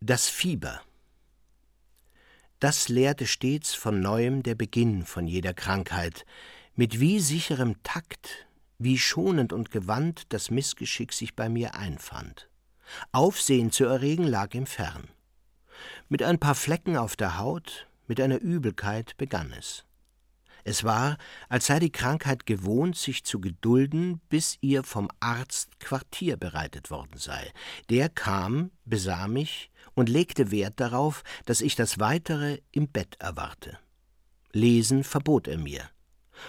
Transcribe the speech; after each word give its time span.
Das 0.00 0.28
Fieber. 0.28 0.82
Das 2.60 2.90
lehrte 2.90 3.26
stets 3.26 3.72
von 3.72 4.00
neuem 4.00 4.42
der 4.42 4.54
Beginn 4.54 5.06
von 5.06 5.26
jeder 5.26 5.54
Krankheit, 5.54 6.26
mit 6.74 7.00
wie 7.00 7.18
sicherem 7.18 7.82
Takt, 7.82 8.46
wie 8.78 8.98
schonend 8.98 9.54
und 9.54 9.70
gewandt 9.70 10.24
das 10.34 10.50
Missgeschick 10.50 11.14
sich 11.14 11.34
bei 11.34 11.48
mir 11.48 11.74
einfand. 11.76 12.50
Aufsehen 13.10 13.72
zu 13.72 13.86
erregen 13.86 14.24
lag 14.24 14.52
ihm 14.52 14.66
fern. 14.66 15.08
Mit 16.10 16.22
ein 16.22 16.38
paar 16.38 16.54
Flecken 16.54 16.98
auf 16.98 17.16
der 17.16 17.38
Haut, 17.38 17.88
mit 18.06 18.20
einer 18.20 18.38
Übelkeit 18.38 19.16
begann 19.16 19.50
es. 19.58 19.86
Es 20.62 20.84
war, 20.84 21.16
als 21.48 21.66
sei 21.66 21.78
die 21.78 21.92
Krankheit 21.92 22.44
gewohnt, 22.44 22.96
sich 22.96 23.24
zu 23.24 23.40
gedulden, 23.40 24.20
bis 24.28 24.58
ihr 24.60 24.82
vom 24.84 25.08
Arzt 25.20 25.80
Quartier 25.80 26.36
bereitet 26.36 26.90
worden 26.90 27.16
sei. 27.16 27.50
Der 27.88 28.10
kam, 28.10 28.72
besah 28.84 29.26
mich 29.26 29.70
und 29.96 30.08
legte 30.08 30.52
Wert 30.52 30.78
darauf, 30.78 31.24
dass 31.46 31.60
ich 31.60 31.74
das 31.74 31.98
Weitere 31.98 32.60
im 32.70 32.86
Bett 32.86 33.16
erwarte. 33.18 33.78
Lesen 34.52 35.02
verbot 35.02 35.48
er 35.48 35.58
mir. 35.58 35.82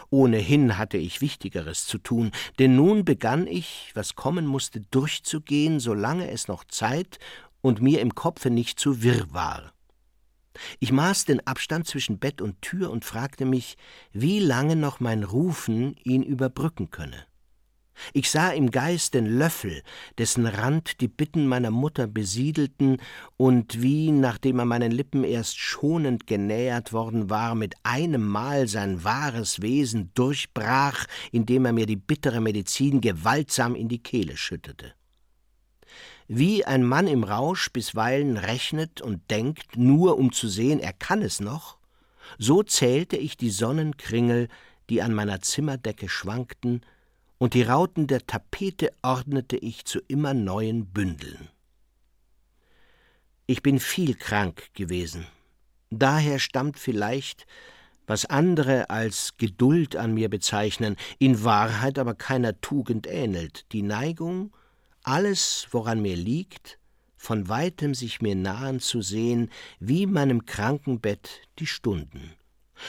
Ohnehin 0.09 0.77
hatte 0.77 0.97
ich 0.97 1.21
Wichtigeres 1.21 1.85
zu 1.85 1.97
tun, 1.97 2.31
denn 2.59 2.75
nun 2.75 3.05
begann 3.05 3.47
ich, 3.47 3.91
was 3.95 4.15
kommen 4.15 4.45
musste, 4.45 4.81
durchzugehen, 4.81 5.79
solange 5.79 6.29
es 6.29 6.47
noch 6.47 6.65
Zeit 6.65 7.19
und 7.61 7.81
mir 7.81 8.01
im 8.01 8.13
Kopfe 8.13 8.49
nicht 8.49 8.79
zu 8.79 9.01
wirr 9.01 9.25
war. 9.31 9.73
Ich 10.79 10.91
maß 10.91 11.25
den 11.25 11.45
Abstand 11.45 11.87
zwischen 11.87 12.19
Bett 12.19 12.41
und 12.41 12.61
Tür 12.61 12.91
und 12.91 13.05
fragte 13.05 13.45
mich, 13.45 13.77
wie 14.11 14.39
lange 14.39 14.75
noch 14.75 14.99
mein 14.99 15.23
Rufen 15.23 15.95
ihn 16.03 16.23
überbrücken 16.23 16.89
könne. 16.89 17.25
Ich 18.13 18.29
sah 18.29 18.51
im 18.51 18.71
Geist 18.71 19.13
den 19.13 19.25
Löffel, 19.25 19.81
dessen 20.17 20.45
Rand 20.45 21.01
die 21.01 21.07
Bitten 21.07 21.47
meiner 21.47 21.71
Mutter 21.71 22.07
besiedelten 22.07 22.97
und 23.37 23.81
wie, 23.81 24.11
nachdem 24.11 24.59
er 24.59 24.65
meinen 24.65 24.91
Lippen 24.91 25.23
erst 25.23 25.57
schonend 25.57 26.27
genähert 26.27 26.93
worden 26.93 27.29
war, 27.29 27.55
mit 27.55 27.75
einem 27.83 28.25
Mal 28.25 28.67
sein 28.67 29.03
wahres 29.03 29.61
Wesen 29.61 30.11
durchbrach, 30.13 31.05
indem 31.31 31.65
er 31.65 31.73
mir 31.73 31.85
die 31.85 31.95
bittere 31.95 32.41
Medizin 32.41 33.01
gewaltsam 33.01 33.75
in 33.75 33.87
die 33.87 34.03
Kehle 34.03 34.37
schüttete. 34.37 34.93
Wie 36.27 36.65
ein 36.65 36.83
Mann 36.83 37.07
im 37.07 37.23
Rausch 37.23 37.71
bisweilen 37.71 38.35
rechnet 38.35 39.01
und 39.01 39.31
denkt, 39.31 39.77
nur 39.77 40.17
um 40.17 40.33
zu 40.33 40.49
sehen, 40.49 40.79
er 40.79 40.91
kann 40.91 41.21
es 41.21 41.39
noch, 41.39 41.77
so 42.37 42.63
zählte 42.63 43.15
ich 43.15 43.37
die 43.37 43.49
Sonnenkringel, 43.49 44.49
die 44.89 45.01
an 45.01 45.13
meiner 45.13 45.41
Zimmerdecke 45.41 46.09
schwankten, 46.09 46.81
und 47.37 47.53
die 47.53 47.63
Rauten 47.63 48.07
der 48.07 48.25
Tapete 48.25 48.91
ordnete 49.01 49.57
ich 49.57 49.85
zu 49.85 49.99
immer 50.07 50.33
neuen 50.33 50.87
Bündeln. 50.87 51.49
Ich 53.45 53.61
bin 53.61 53.79
viel 53.79 54.15
krank 54.15 54.69
gewesen. 54.73 55.25
Daher 55.89 56.39
stammt 56.39 56.77
vielleicht, 56.77 57.45
was 58.07 58.25
andere 58.25 58.89
als 58.89 59.35
Geduld 59.37 59.95
an 59.95 60.13
mir 60.13 60.29
bezeichnen, 60.29 60.95
in 61.19 61.43
Wahrheit 61.43 61.99
aber 61.99 62.15
keiner 62.15 62.59
Tugend 62.59 63.07
ähnelt, 63.07 63.65
die 63.71 63.83
Neigung, 63.83 64.55
alles, 65.03 65.67
woran 65.71 66.01
mir 66.01 66.15
liegt, 66.15 66.79
von 67.15 67.49
weitem 67.49 67.93
sich 67.93 68.21
mir 68.21 68.35
nahen 68.35 68.79
zu 68.79 69.01
sehen, 69.01 69.49
wie 69.79 70.05
meinem 70.05 70.45
Krankenbett 70.45 71.41
die 71.59 71.67
Stunden. 71.67 72.33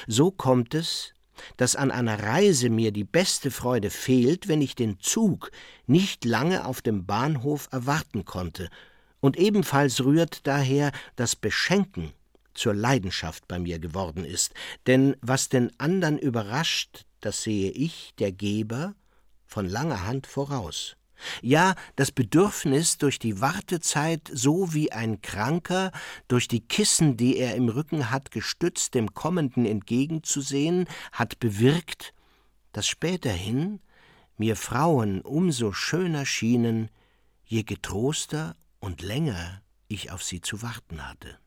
So 0.06 0.30
kommt 0.30 0.74
es, 0.74 1.14
dass 1.56 1.76
an 1.76 1.90
einer 1.90 2.22
Reise 2.22 2.70
mir 2.70 2.92
die 2.92 3.04
beste 3.04 3.50
Freude 3.50 3.90
fehlt, 3.90 4.48
wenn 4.48 4.62
ich 4.62 4.74
den 4.74 5.00
Zug 5.00 5.50
nicht 5.86 6.24
lange 6.24 6.64
auf 6.66 6.82
dem 6.82 7.06
Bahnhof 7.06 7.68
erwarten 7.72 8.24
konnte, 8.24 8.68
und 9.20 9.36
ebenfalls 9.36 10.04
rührt 10.04 10.46
daher 10.46 10.92
das 11.16 11.34
Beschenken 11.34 12.12
zur 12.54 12.74
Leidenschaft 12.74 13.48
bei 13.48 13.58
mir 13.58 13.78
geworden 13.78 14.24
ist, 14.24 14.52
denn 14.86 15.16
was 15.20 15.48
den 15.48 15.72
andern 15.78 16.18
überrascht, 16.18 17.04
das 17.20 17.42
sehe 17.42 17.70
ich, 17.70 18.14
der 18.18 18.32
Geber, 18.32 18.94
von 19.46 19.68
langer 19.68 20.06
Hand 20.06 20.26
voraus. 20.26 20.97
Ja, 21.42 21.74
das 21.96 22.12
Bedürfnis, 22.12 22.98
durch 22.98 23.18
die 23.18 23.40
Wartezeit 23.40 24.30
so 24.32 24.72
wie 24.74 24.92
ein 24.92 25.20
Kranker, 25.20 25.92
durch 26.28 26.48
die 26.48 26.60
Kissen, 26.60 27.16
die 27.16 27.36
er 27.36 27.54
im 27.54 27.68
Rücken 27.68 28.10
hat, 28.10 28.30
gestützt 28.30 28.94
dem 28.94 29.14
Kommenden 29.14 29.66
entgegenzusehen, 29.66 30.86
hat 31.12 31.38
bewirkt, 31.40 32.14
dass 32.72 32.86
späterhin 32.86 33.80
mir 34.36 34.56
Frauen 34.56 35.20
umso 35.20 35.72
schöner 35.72 36.24
schienen, 36.24 36.90
je 37.44 37.62
getroster 37.62 38.56
und 38.78 39.02
länger 39.02 39.62
ich 39.88 40.12
auf 40.12 40.22
sie 40.22 40.40
zu 40.40 40.62
warten 40.62 41.08
hatte. 41.08 41.38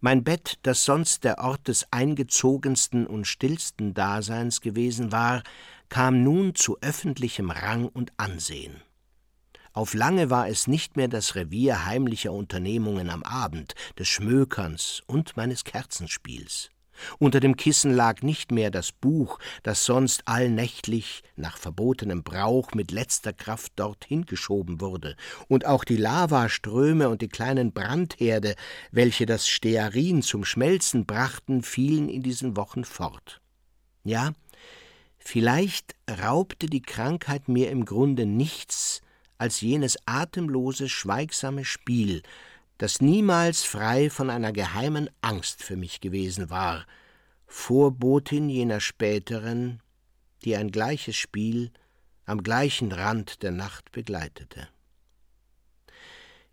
Mein 0.00 0.24
Bett, 0.24 0.58
das 0.62 0.84
sonst 0.84 1.24
der 1.24 1.38
Ort 1.38 1.68
des 1.68 1.86
eingezogensten 1.90 3.06
und 3.06 3.26
stillsten 3.26 3.94
Daseins 3.94 4.60
gewesen 4.60 5.12
war, 5.12 5.42
kam 5.88 6.22
nun 6.22 6.54
zu 6.54 6.78
öffentlichem 6.80 7.50
Rang 7.50 7.86
und 7.86 8.12
Ansehen. 8.16 8.82
Auf 9.72 9.94
lange 9.94 10.30
war 10.30 10.48
es 10.48 10.66
nicht 10.66 10.96
mehr 10.96 11.08
das 11.08 11.34
Revier 11.34 11.84
heimlicher 11.84 12.32
Unternehmungen 12.32 13.10
am 13.10 13.22
Abend, 13.22 13.74
des 13.98 14.08
Schmökerns 14.08 15.02
und 15.06 15.36
meines 15.36 15.64
Kerzenspiels. 15.64 16.70
Unter 17.18 17.40
dem 17.40 17.56
Kissen 17.56 17.92
lag 17.92 18.22
nicht 18.22 18.52
mehr 18.52 18.70
das 18.70 18.92
Buch, 18.92 19.38
das 19.62 19.84
sonst 19.84 20.22
allnächtlich 20.26 21.22
nach 21.36 21.56
verbotenem 21.56 22.22
Brauch 22.22 22.72
mit 22.72 22.90
letzter 22.90 23.32
Kraft 23.32 23.72
dorthin 23.76 24.26
geschoben 24.26 24.80
wurde, 24.80 25.16
und 25.48 25.66
auch 25.66 25.84
die 25.84 25.96
Lavaströme 25.96 27.08
und 27.08 27.22
die 27.22 27.28
kleinen 27.28 27.72
Brandherde, 27.72 28.54
welche 28.90 29.26
das 29.26 29.48
Stearin 29.48 30.22
zum 30.22 30.44
Schmelzen 30.44 31.06
brachten, 31.06 31.62
fielen 31.62 32.08
in 32.08 32.22
diesen 32.22 32.56
Wochen 32.56 32.84
fort. 32.84 33.40
Ja, 34.04 34.32
Vielleicht 35.30 35.94
raubte 36.22 36.68
die 36.68 36.80
Krankheit 36.80 37.48
mir 37.48 37.70
im 37.70 37.84
Grunde 37.84 38.24
nichts 38.24 39.02
als 39.36 39.60
jenes 39.60 39.98
atemlose, 40.06 40.88
schweigsame 40.88 41.66
Spiel, 41.66 42.22
das 42.78 43.00
niemals 43.00 43.64
frei 43.64 44.08
von 44.08 44.30
einer 44.30 44.52
geheimen 44.52 45.10
Angst 45.20 45.62
für 45.62 45.76
mich 45.76 46.00
gewesen 46.00 46.48
war, 46.48 46.86
Vorbotin 47.46 48.48
jener 48.48 48.80
späteren, 48.80 49.80
die 50.44 50.56
ein 50.56 50.70
gleiches 50.70 51.16
Spiel 51.16 51.72
am 52.24 52.42
gleichen 52.42 52.92
Rand 52.92 53.42
der 53.42 53.50
Nacht 53.50 53.90
begleitete. 53.90 54.68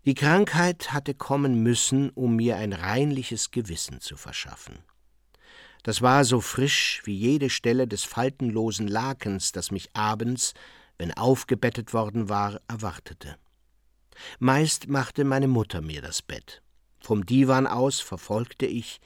Die 0.04 0.14
Krankheit 0.14 0.92
hatte 0.92 1.14
kommen 1.14 1.62
müssen, 1.62 2.10
um 2.10 2.36
mir 2.36 2.56
ein 2.56 2.72
reinliches 2.72 3.50
Gewissen 3.50 4.00
zu 4.00 4.16
verschaffen. 4.16 4.78
Das 5.82 6.02
war 6.02 6.24
so 6.24 6.40
frisch 6.40 7.02
wie 7.04 7.14
jede 7.14 7.50
Stelle 7.50 7.86
des 7.86 8.04
faltenlosen 8.04 8.88
Lakens, 8.88 9.52
das 9.52 9.70
mich 9.70 9.90
abends, 9.94 10.54
wenn 10.98 11.12
aufgebettet 11.12 11.92
worden 11.92 12.28
war, 12.28 12.60
erwartete. 12.66 13.36
Meist 14.38 14.88
machte 14.88 15.24
meine 15.24 15.48
Mutter 15.48 15.80
mir 15.80 16.02
das 16.02 16.22
Bett. 16.22 16.62
Vom 17.00 17.24
Divan 17.24 17.66
aus 17.66 18.00
verfolgte 18.00 18.66
ich, 18.66 19.00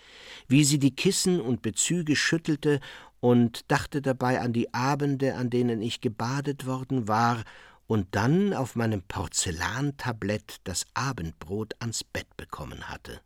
wie 0.48 0.64
sie 0.64 0.78
die 0.78 0.94
Kissen 0.94 1.40
und 1.40 1.62
Bezüge 1.62 2.16
schüttelte 2.16 2.80
und 3.20 3.70
dachte 3.70 4.00
dabei 4.00 4.40
an 4.40 4.52
die 4.52 4.72
Abende, 4.72 5.34
an 5.34 5.50
denen 5.50 5.82
ich 5.82 6.00
gebadet 6.00 6.66
worden 6.66 7.08
war 7.08 7.44
und 7.86 8.06
dann 8.12 8.54
auf 8.54 8.76
meinem 8.76 9.02
Porzellantablett 9.02 10.60
das 10.64 10.86
Abendbrot 10.94 11.74
ans 11.80 12.04
Bett 12.04 12.36
bekommen 12.36 12.88
hatte. 12.88 13.20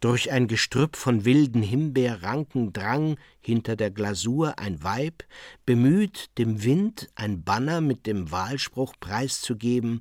Durch 0.00 0.30
ein 0.30 0.48
Gestrüpp 0.48 0.96
von 0.96 1.24
wilden 1.24 1.62
Himbeerranken 1.62 2.72
drang 2.72 3.16
hinter 3.40 3.76
der 3.76 3.90
Glasur 3.90 4.58
ein 4.58 4.82
Weib, 4.82 5.24
bemüht, 5.64 6.30
dem 6.38 6.62
Wind 6.62 7.08
ein 7.14 7.42
Banner 7.42 7.80
mit 7.80 8.06
dem 8.06 8.30
Wahlspruch 8.30 8.94
preiszugeben 9.00 10.00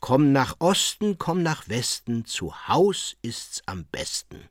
Komm 0.00 0.32
nach 0.32 0.56
Osten, 0.60 1.18
komm 1.18 1.42
nach 1.42 1.68
Westen, 1.68 2.24
zu 2.24 2.68
Haus 2.68 3.16
ist's 3.20 3.62
am 3.66 3.84
besten. 3.84 4.48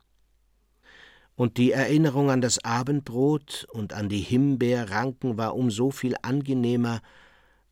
Und 1.34 1.56
die 1.56 1.72
Erinnerung 1.72 2.30
an 2.30 2.40
das 2.40 2.64
Abendbrot 2.64 3.66
und 3.72 3.92
an 3.92 4.08
die 4.08 4.20
Himbeerranken 4.20 5.36
war 5.36 5.56
um 5.56 5.70
so 5.70 5.90
viel 5.90 6.14
angenehmer, 6.22 7.00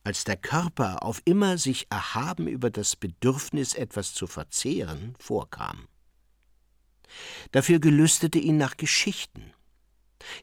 als 0.02 0.24
der 0.24 0.36
Körper 0.36 1.02
auf 1.02 1.22
immer 1.24 1.58
sich 1.58 1.86
erhaben 1.90 2.48
über 2.48 2.70
das 2.70 2.96
Bedürfnis, 2.96 3.74
etwas 3.74 4.14
zu 4.14 4.26
verzehren, 4.26 5.14
vorkam. 5.18 5.86
Dafür 7.52 7.78
gelüstete 7.78 8.38
ihn 8.38 8.56
nach 8.56 8.76
Geschichten. 8.76 9.52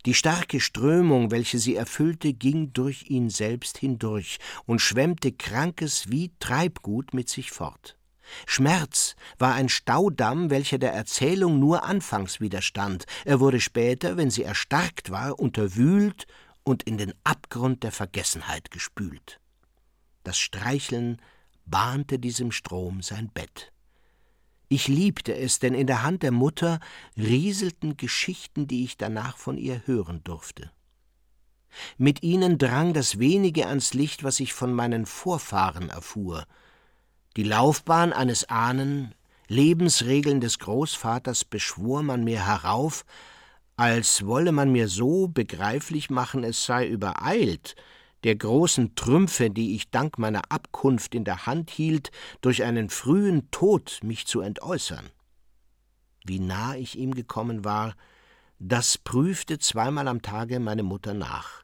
Die 0.05 0.13
starke 0.13 0.59
Strömung, 0.59 1.31
welche 1.31 1.59
sie 1.59 1.75
erfüllte, 1.75 2.33
ging 2.33 2.73
durch 2.73 3.09
ihn 3.09 3.29
selbst 3.29 3.77
hindurch 3.77 4.39
und 4.65 4.79
schwemmte 4.79 5.31
Krankes 5.31 6.09
wie 6.09 6.31
Treibgut 6.39 7.13
mit 7.13 7.29
sich 7.29 7.51
fort. 7.51 7.97
Schmerz 8.45 9.15
war 9.37 9.53
ein 9.53 9.69
Staudamm, 9.69 10.49
welcher 10.49 10.77
der 10.77 10.93
Erzählung 10.93 11.59
nur 11.59 11.83
anfangs 11.83 12.39
widerstand. 12.39 13.05
Er 13.23 13.39
wurde 13.39 13.59
später, 13.59 14.17
wenn 14.17 14.31
sie 14.31 14.43
erstarkt 14.43 15.11
war, 15.11 15.39
unterwühlt 15.39 16.25
und 16.63 16.83
in 16.83 16.97
den 16.97 17.13
Abgrund 17.23 17.83
der 17.83 17.91
Vergessenheit 17.91 18.71
gespült. 18.71 19.39
Das 20.23 20.39
Streicheln 20.39 21.21
bahnte 21.65 22.19
diesem 22.19 22.51
Strom 22.51 23.01
sein 23.01 23.29
Bett. 23.33 23.71
Ich 24.67 24.87
liebte 24.87 25.35
es, 25.35 25.59
denn 25.59 25.73
in 25.73 25.87
der 25.87 26.03
Hand 26.03 26.23
der 26.23 26.31
Mutter 26.31 26.79
rieselten 27.17 27.97
Geschichten, 27.97 28.67
die 28.67 28.83
ich 28.83 28.97
danach 28.97 29.37
von 29.37 29.57
ihr 29.57 29.83
hören 29.85 30.21
durfte. 30.23 30.71
Mit 31.97 32.23
ihnen 32.23 32.57
drang 32.57 32.93
das 32.93 33.19
wenige 33.19 33.67
ans 33.67 33.93
Licht, 33.93 34.23
was 34.23 34.39
ich 34.39 34.53
von 34.53 34.73
meinen 34.73 35.05
Vorfahren 35.05 35.89
erfuhr. 35.89 36.45
Die 37.35 37.43
Laufbahn 37.43 38.13
eines 38.13 38.49
Ahnen, 38.49 39.13
Lebensregeln 39.47 40.41
des 40.41 40.57
Großvaters 40.59 41.45
beschwor 41.45 42.01
man 42.01 42.23
mir 42.23 42.45
herauf, 42.45 43.05
als 43.77 44.25
wolle 44.25 44.51
man 44.51 44.71
mir 44.71 44.87
so 44.87 45.27
begreiflich 45.27 46.09
machen, 46.09 46.43
es 46.43 46.65
sei 46.65 46.87
übereilt, 46.87 47.75
der 48.25 48.35
großen 48.35 48.95
Trümpfe, 48.95 49.51
die 49.51 49.75
ich 49.75 49.91
dank 49.91 50.17
meiner 50.17 50.51
Abkunft 50.51 51.13
in 51.13 51.25
der 51.25 51.45
Hand 51.45 51.69
hielt, 51.69 52.09
durch 52.41 52.63
einen 52.63 52.89
frühen 52.89 53.51
Tod 53.51 53.99
mich 54.01 54.25
zu 54.25 54.41
entäußern. 54.41 55.11
Wie 56.25 56.39
nah 56.39 56.75
ich 56.75 56.97
ihm 56.97 57.13
gekommen 57.13 57.63
war, 57.63 57.95
das 58.57 58.97
prüfte 58.97 59.59
zweimal 59.59 60.07
am 60.07 60.23
Tage 60.23 60.59
meine 60.59 60.81
Mutter 60.81 61.13
nach. 61.13 61.63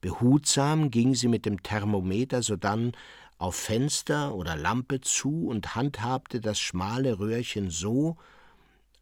Behutsam 0.00 0.90
ging 0.90 1.14
sie 1.14 1.28
mit 1.28 1.46
dem 1.46 1.62
Thermometer 1.62 2.42
sodann 2.42 2.90
auf 3.38 3.54
Fenster 3.54 4.34
oder 4.34 4.56
Lampe 4.56 5.00
zu 5.02 5.46
und 5.46 5.76
handhabte 5.76 6.40
das 6.40 6.58
schmale 6.58 7.20
Röhrchen 7.20 7.70
so, 7.70 8.16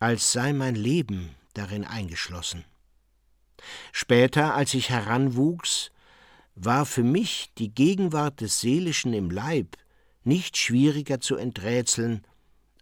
als 0.00 0.32
sei 0.32 0.52
mein 0.52 0.74
Leben 0.74 1.30
darin 1.54 1.86
eingeschlossen. 1.86 2.62
Später, 3.90 4.54
als 4.54 4.74
ich 4.74 4.90
heranwuchs, 4.90 5.90
war 6.54 6.86
für 6.86 7.02
mich 7.02 7.50
die 7.58 7.74
Gegenwart 7.74 8.40
des 8.40 8.60
Seelischen 8.60 9.12
im 9.12 9.30
Leib 9.30 9.76
nicht 10.22 10.56
schwieriger 10.56 11.20
zu 11.20 11.36
enträtseln 11.36 12.26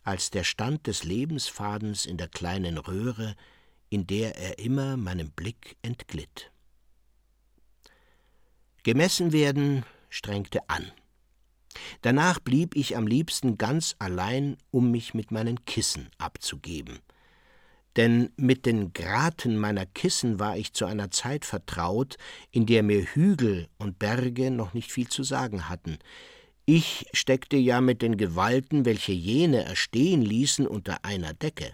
als 0.04 0.30
der 0.30 0.44
Stand 0.44 0.86
des 0.86 1.04
Lebensfadens 1.04 2.06
in 2.06 2.16
der 2.16 2.28
kleinen 2.28 2.78
Röhre, 2.78 3.36
in 3.88 4.06
der 4.06 4.36
er 4.36 4.58
immer 4.58 4.96
meinem 4.96 5.30
Blick 5.30 5.76
entglitt. 5.82 6.50
Gemessen 8.82 9.32
werden 9.32 9.84
strengte 10.08 10.68
an. 10.68 10.90
Danach 12.02 12.40
blieb 12.40 12.76
ich 12.76 12.96
am 12.96 13.06
liebsten 13.06 13.56
ganz 13.56 13.96
allein, 13.98 14.56
um 14.70 14.90
mich 14.90 15.14
mit 15.14 15.30
meinen 15.30 15.64
Kissen 15.64 16.10
abzugeben 16.18 16.98
denn 17.96 18.30
mit 18.36 18.66
den 18.66 18.92
Graten 18.92 19.56
meiner 19.56 19.86
Kissen 19.86 20.38
war 20.38 20.56
ich 20.56 20.72
zu 20.72 20.86
einer 20.86 21.10
Zeit 21.10 21.44
vertraut, 21.44 22.16
in 22.50 22.66
der 22.66 22.82
mir 22.82 23.04
Hügel 23.04 23.68
und 23.78 23.98
Berge 23.98 24.50
noch 24.50 24.74
nicht 24.74 24.92
viel 24.92 25.08
zu 25.08 25.22
sagen 25.22 25.68
hatten. 25.68 25.98
Ich 26.64 27.06
steckte 27.12 27.56
ja 27.56 27.80
mit 27.80 28.02
den 28.02 28.16
Gewalten, 28.16 28.84
welche 28.84 29.12
jene 29.12 29.64
erstehen 29.64 30.22
ließen, 30.22 30.66
unter 30.66 31.04
einer 31.04 31.34
Decke. 31.34 31.72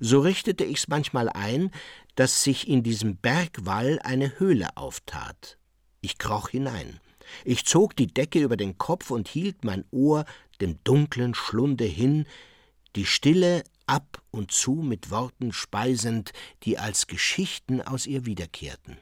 So 0.00 0.20
richtete 0.20 0.64
ich's 0.64 0.88
manchmal 0.88 1.28
ein, 1.28 1.70
dass 2.14 2.42
sich 2.42 2.68
in 2.68 2.82
diesem 2.82 3.16
Bergwall 3.16 3.98
eine 4.02 4.38
Höhle 4.38 4.76
auftat. 4.76 5.58
Ich 6.00 6.18
kroch 6.18 6.50
hinein. 6.50 7.00
Ich 7.44 7.66
zog 7.66 7.96
die 7.96 8.06
Decke 8.06 8.40
über 8.40 8.56
den 8.56 8.78
Kopf 8.78 9.10
und 9.10 9.28
hielt 9.28 9.64
mein 9.64 9.84
Ohr 9.90 10.24
dem 10.60 10.82
dunklen 10.84 11.34
Schlunde 11.34 11.84
hin, 11.84 12.26
die 12.96 13.04
Stille 13.04 13.64
ab 13.88 14.22
und 14.30 14.52
zu 14.52 14.74
mit 14.74 15.10
Worten 15.10 15.52
speisend, 15.52 16.32
die 16.62 16.78
als 16.78 17.06
Geschichten 17.06 17.80
aus 17.80 18.06
ihr 18.06 18.26
wiederkehrten. 18.26 18.98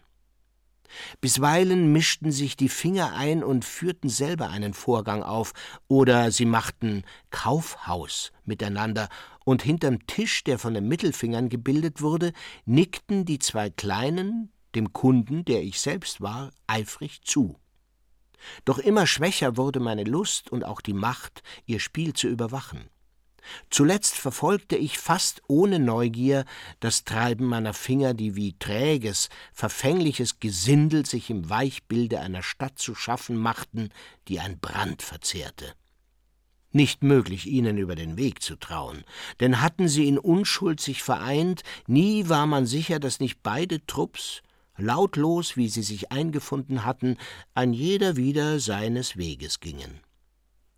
Bisweilen 1.20 1.92
mischten 1.92 2.32
sich 2.32 2.56
die 2.56 2.68
Finger 2.68 3.14
ein 3.14 3.42
und 3.42 3.64
führten 3.64 4.08
selber 4.08 4.48
einen 4.48 4.72
Vorgang 4.72 5.22
auf, 5.22 5.52
oder 5.88 6.30
sie 6.30 6.46
machten 6.46 7.02
Kaufhaus 7.30 8.32
miteinander, 8.44 9.08
und 9.44 9.62
hinterm 9.62 10.06
Tisch, 10.06 10.42
der 10.44 10.58
von 10.58 10.74
den 10.74 10.88
Mittelfingern 10.88 11.48
gebildet 11.48 12.00
wurde, 12.00 12.32
nickten 12.64 13.24
die 13.24 13.38
zwei 13.38 13.70
Kleinen 13.70 14.50
dem 14.74 14.92
Kunden, 14.92 15.44
der 15.44 15.62
ich 15.62 15.80
selbst 15.80 16.20
war, 16.20 16.50
eifrig 16.66 17.22
zu. 17.22 17.56
Doch 18.64 18.78
immer 18.78 19.06
schwächer 19.06 19.56
wurde 19.56 19.80
meine 19.80 20.04
Lust 20.04 20.50
und 20.50 20.64
auch 20.64 20.80
die 20.80 20.92
Macht, 20.92 21.42
ihr 21.64 21.80
Spiel 21.80 22.12
zu 22.12 22.28
überwachen. 22.28 22.90
Zuletzt 23.70 24.14
verfolgte 24.14 24.76
ich 24.76 24.98
fast 24.98 25.42
ohne 25.48 25.78
Neugier 25.78 26.44
das 26.80 27.04
Treiben 27.04 27.46
meiner 27.46 27.74
Finger, 27.74 28.14
die 28.14 28.36
wie 28.36 28.54
träges, 28.58 29.28
verfängliches 29.52 30.40
Gesindel 30.40 31.06
sich 31.06 31.30
im 31.30 31.48
Weichbilde 31.48 32.20
einer 32.20 32.42
Stadt 32.42 32.78
zu 32.78 32.94
schaffen 32.94 33.36
machten, 33.36 33.90
die 34.28 34.40
ein 34.40 34.58
Brand 34.58 35.02
verzehrte. 35.02 35.74
Nicht 36.72 37.02
möglich, 37.02 37.46
ihnen 37.46 37.78
über 37.78 37.94
den 37.94 38.16
Weg 38.16 38.42
zu 38.42 38.56
trauen, 38.56 39.04
denn 39.40 39.62
hatten 39.62 39.88
sie 39.88 40.08
in 40.08 40.18
Unschuld 40.18 40.80
sich 40.80 41.02
vereint, 41.02 41.62
nie 41.86 42.28
war 42.28 42.46
man 42.46 42.66
sicher, 42.66 42.98
dass 42.98 43.20
nicht 43.20 43.42
beide 43.42 43.84
Trupps, 43.86 44.42
lautlos 44.76 45.56
wie 45.56 45.68
sie 45.68 45.82
sich 45.82 46.12
eingefunden 46.12 46.84
hatten, 46.84 47.16
ein 47.54 47.72
jeder 47.72 48.16
wieder 48.16 48.60
seines 48.60 49.16
Weges 49.16 49.60
gingen 49.60 50.00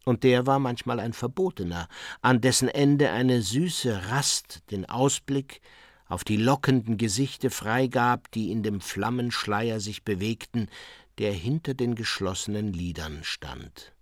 und 0.08 0.24
der 0.24 0.46
war 0.46 0.58
manchmal 0.58 1.00
ein 1.00 1.12
Verbotener, 1.12 1.86
an 2.22 2.40
dessen 2.40 2.68
Ende 2.68 3.10
eine 3.10 3.42
süße 3.42 4.08
Rast 4.08 4.62
den 4.70 4.86
Ausblick 4.86 5.60
auf 6.06 6.24
die 6.24 6.38
lockenden 6.38 6.96
Gesichter 6.96 7.50
freigab, 7.50 8.30
die 8.30 8.50
in 8.50 8.62
dem 8.62 8.80
Flammenschleier 8.80 9.80
sich 9.80 10.04
bewegten, 10.04 10.70
der 11.18 11.32
hinter 11.32 11.74
den 11.74 11.94
geschlossenen 11.94 12.72
Lidern 12.72 13.22
stand. 13.22 13.92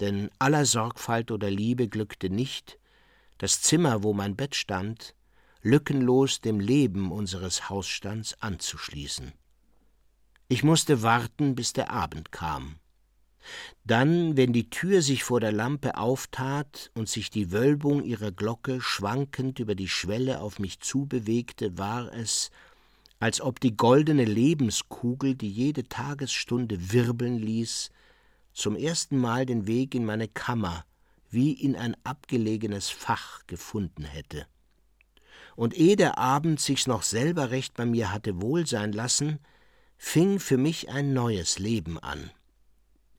Denn 0.00 0.30
aller 0.38 0.66
Sorgfalt 0.66 1.30
oder 1.30 1.50
Liebe 1.50 1.88
glückte 1.88 2.28
nicht, 2.28 2.78
das 3.38 3.62
Zimmer, 3.62 4.02
wo 4.02 4.12
mein 4.12 4.36
Bett 4.36 4.54
stand, 4.54 5.14
lückenlos 5.62 6.42
dem 6.42 6.60
Leben 6.60 7.10
unseres 7.10 7.70
Hausstands 7.70 8.36
anzuschließen. 8.42 9.32
Ich 10.48 10.62
musste 10.62 11.02
warten, 11.02 11.54
bis 11.54 11.72
der 11.72 11.90
Abend 11.90 12.32
kam. 12.32 12.80
Dann, 13.84 14.36
wenn 14.36 14.52
die 14.52 14.70
Tür 14.70 15.02
sich 15.02 15.24
vor 15.24 15.40
der 15.40 15.52
Lampe 15.52 15.96
auftat 15.96 16.90
und 16.94 17.08
sich 17.08 17.30
die 17.30 17.52
Wölbung 17.52 18.02
ihrer 18.02 18.32
Glocke 18.32 18.80
schwankend 18.80 19.58
über 19.58 19.74
die 19.74 19.88
Schwelle 19.88 20.40
auf 20.40 20.58
mich 20.58 20.80
zubewegte, 20.80 21.76
war 21.76 22.12
es, 22.12 22.50
als 23.20 23.40
ob 23.40 23.60
die 23.60 23.76
goldene 23.76 24.24
Lebenskugel, 24.24 25.34
die 25.34 25.50
jede 25.50 25.84
Tagesstunde 25.84 26.92
wirbeln 26.92 27.38
ließ, 27.38 27.90
zum 28.52 28.76
ersten 28.76 29.18
Mal 29.18 29.46
den 29.46 29.66
Weg 29.66 29.94
in 29.94 30.04
meine 30.04 30.28
Kammer 30.28 30.84
wie 31.30 31.52
in 31.52 31.74
ein 31.74 31.96
abgelegenes 32.04 32.90
Fach 32.90 33.44
gefunden 33.46 34.04
hätte. 34.04 34.46
Und 35.56 35.74
ehe 35.74 35.96
der 35.96 36.16
Abend 36.16 36.60
sich's 36.60 36.86
noch 36.86 37.02
selber 37.02 37.50
recht 37.50 37.74
bei 37.74 37.84
mir 37.84 38.12
hatte 38.12 38.40
wohl 38.40 38.66
sein 38.66 38.92
lassen, 38.92 39.40
fing 39.98 40.38
für 40.38 40.56
mich 40.56 40.90
ein 40.90 41.12
neues 41.12 41.58
Leben 41.58 41.98
an 41.98 42.30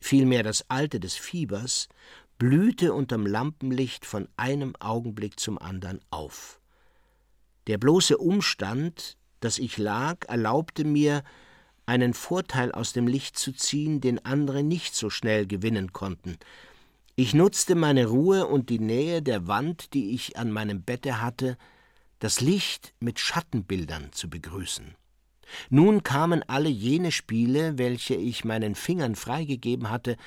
vielmehr 0.05 0.43
das 0.43 0.69
Alte 0.69 0.99
des 0.99 1.15
Fiebers, 1.15 1.89
blühte 2.37 2.93
unterm 2.93 3.25
Lampenlicht 3.25 4.05
von 4.05 4.27
einem 4.37 4.75
Augenblick 4.79 5.39
zum 5.39 5.57
andern 5.57 5.99
auf. 6.11 6.59
Der 7.67 7.79
bloße 7.79 8.17
Umstand, 8.17 9.17
dass 9.39 9.57
ich 9.57 9.77
lag, 9.77 10.27
erlaubte 10.27 10.83
mir, 10.83 11.23
einen 11.87 12.13
Vorteil 12.13 12.71
aus 12.71 12.93
dem 12.93 13.07
Licht 13.07 13.37
zu 13.37 13.51
ziehen, 13.51 13.99
den 13.99 14.23
andere 14.23 14.63
nicht 14.63 14.95
so 14.95 15.09
schnell 15.09 15.47
gewinnen 15.47 15.91
konnten. 15.91 16.37
Ich 17.15 17.33
nutzte 17.33 17.75
meine 17.75 18.07
Ruhe 18.07 18.45
und 18.45 18.69
die 18.69 18.79
Nähe 18.79 19.21
der 19.21 19.47
Wand, 19.47 19.93
die 19.93 20.11
ich 20.11 20.37
an 20.37 20.51
meinem 20.51 20.83
Bette 20.83 21.21
hatte, 21.21 21.57
das 22.19 22.41
Licht 22.41 22.93
mit 22.99 23.19
Schattenbildern 23.19 24.11
zu 24.11 24.29
begrüßen. 24.29 24.95
Nun 25.69 26.03
kamen 26.03 26.43
alle 26.47 26.69
jene 26.69 27.11
Spiele, 27.11 27.77
welche 27.77 28.15
ich 28.15 28.45
meinen 28.45 28.75
Fingern 28.75 29.15
freigegeben 29.15 29.89
hatte, 29.89 30.17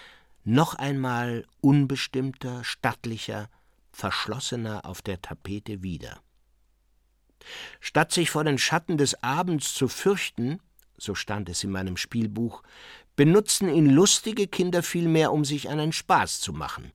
noch 0.45 0.75
einmal 0.75 1.45
unbestimmter, 1.61 2.65
stattlicher, 2.65 3.49
verschlossener 3.93 4.85
auf 4.85 5.03
der 5.03 5.21
Tapete 5.21 5.83
wieder. 5.83 6.21
Statt 7.81 8.13
sich 8.13 8.31
vor 8.31 8.45
den 8.45 8.59
Schatten 8.59 8.97
des 8.97 9.23
Abends 9.23 9.75
zu 9.75 9.89
fürchten, 9.89 10.61
so 10.97 11.15
stand 11.15 11.49
es 11.49 11.65
in 11.65 11.71
meinem 11.71 11.97
Spielbuch, 11.97 12.63
benutzen 13.17 13.69
ihn 13.69 13.91
lustige 13.91 14.47
Kinder 14.47 14.83
vielmehr, 14.83 15.33
um 15.33 15.45
sich 15.45 15.69
einen 15.69 15.93
Spaß 15.93 16.41
zu 16.41 16.53
machen. 16.53 16.93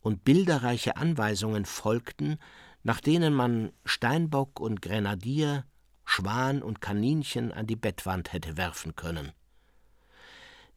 Und 0.00 0.24
bilderreiche 0.24 0.96
Anweisungen 0.96 1.64
folgten, 1.64 2.38
nach 2.82 3.00
denen 3.00 3.34
man 3.34 3.72
Steinbock 3.84 4.60
und 4.60 4.80
Grenadier 4.80 5.64
Schwan 6.18 6.62
und 6.62 6.80
Kaninchen 6.80 7.52
an 7.52 7.68
die 7.68 7.76
Bettwand 7.76 8.32
hätte 8.32 8.56
werfen 8.56 8.96
können. 8.96 9.30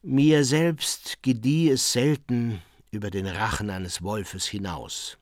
Mir 0.02 0.44
selbst 0.44 1.18
gedieh 1.22 1.70
es 1.70 1.92
selten 1.92 2.62
über 2.92 3.10
den 3.10 3.26
Rachen 3.26 3.68
eines 3.68 4.02
Wolfes 4.02 4.46
hinaus. 4.46 5.18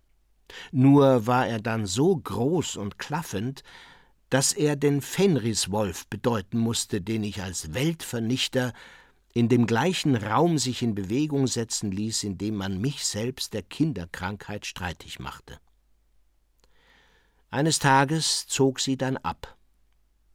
Nur 0.72 1.26
war 1.26 1.46
er 1.46 1.58
dann 1.58 1.86
so 1.86 2.16
groß 2.16 2.76
und 2.76 2.98
klaffend, 2.98 3.62
dass 4.28 4.52
er 4.52 4.76
den 4.76 5.00
Fenriswolf 5.00 6.06
bedeuten 6.08 6.58
musste, 6.58 7.00
den 7.00 7.24
ich 7.24 7.42
als 7.42 7.72
Weltvernichter, 7.72 8.74
in 9.32 9.48
dem 9.48 9.66
gleichen 9.66 10.16
Raum 10.16 10.58
sich 10.58 10.82
in 10.82 10.94
Bewegung 10.94 11.46
setzen 11.46 11.92
ließ, 11.92 12.24
in 12.24 12.36
dem 12.36 12.56
man 12.56 12.78
mich 12.78 13.06
selbst 13.06 13.54
der 13.54 13.62
Kinderkrankheit 13.62 14.66
streitig 14.66 15.18
machte. 15.18 15.58
Eines 17.48 17.78
Tages 17.78 18.46
zog 18.48 18.80
sie 18.80 18.98
dann 18.98 19.16
ab. 19.16 19.56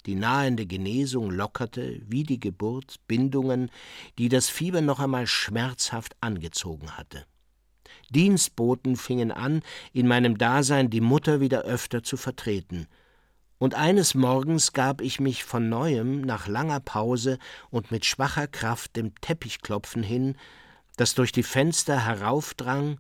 Die 0.06 0.16
nahende 0.16 0.66
Genesung 0.66 1.32
lockerte, 1.32 2.02
wie 2.08 2.24
die 2.24 2.40
Geburt, 2.40 2.96
Bindungen, 3.08 3.72
die 4.18 4.30
das 4.30 4.50
Fieber 4.50 4.82
noch 4.82 5.00
einmal 5.00 5.28
schmerzhaft 5.28 6.16
angezogen 6.22 6.98
hatte. 6.98 7.26
Dienstboten 8.10 8.98
fingen 8.98 9.32
an, 9.32 9.62
in 9.94 10.08
meinem 10.08 10.38
Dasein 10.38 10.90
die 10.90 11.02
Mutter 11.02 11.40
wieder 11.40 11.62
öfter 11.62 12.04
zu 12.04 12.18
vertreten– 12.18 12.88
und 13.58 13.74
eines 13.74 14.16
Morgens 14.16 14.74
gab 14.74 15.02
ich 15.02 15.20
mich 15.20 15.44
von 15.44 15.70
neuem 15.70 16.22
nach 16.22 16.48
langer 16.48 16.82
Pause 16.82 17.40
und 17.70 17.90
mit 17.90 18.06
schwacher 18.06 18.48
Kraft 18.48 18.96
dem 18.98 19.16
Teppichklopfen 19.22 20.04
hin, 20.04 20.36
das 20.98 21.16
durch 21.16 21.32
die 21.32 21.44
Fenster 21.44 22.06
heraufdrang 22.06 23.00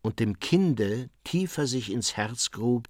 und 0.00 0.18
dem 0.18 0.40
Kinde 0.40 1.08
tiefer 1.22 1.66
sich 1.66 1.92
ins 1.92 2.16
Herz 2.16 2.50
grub 2.50 2.88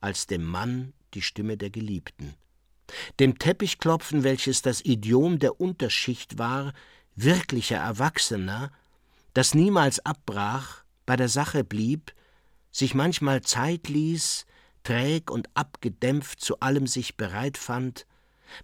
als 0.00 0.26
dem 0.26 0.44
Mann 0.44 0.92
die 1.14 1.22
Stimme 1.22 1.56
der 1.56 1.70
Geliebten. 1.70 2.34
Dem 3.20 3.38
Teppichklopfen, 3.38 4.24
welches 4.24 4.62
das 4.62 4.84
Idiom 4.84 5.38
der 5.38 5.60
Unterschicht 5.60 6.38
war, 6.38 6.72
wirklicher 7.14 7.78
Erwachsener, 7.78 8.70
das 9.34 9.54
niemals 9.54 10.04
abbrach, 10.04 10.84
bei 11.06 11.16
der 11.16 11.28
Sache 11.28 11.64
blieb, 11.64 12.12
sich 12.70 12.94
manchmal 12.94 13.42
Zeit 13.42 13.88
ließ, 13.88 14.46
träg 14.82 15.30
und 15.30 15.48
abgedämpft 15.54 16.40
zu 16.40 16.60
allem 16.60 16.86
sich 16.86 17.16
bereit 17.16 17.58
fand, 17.58 18.06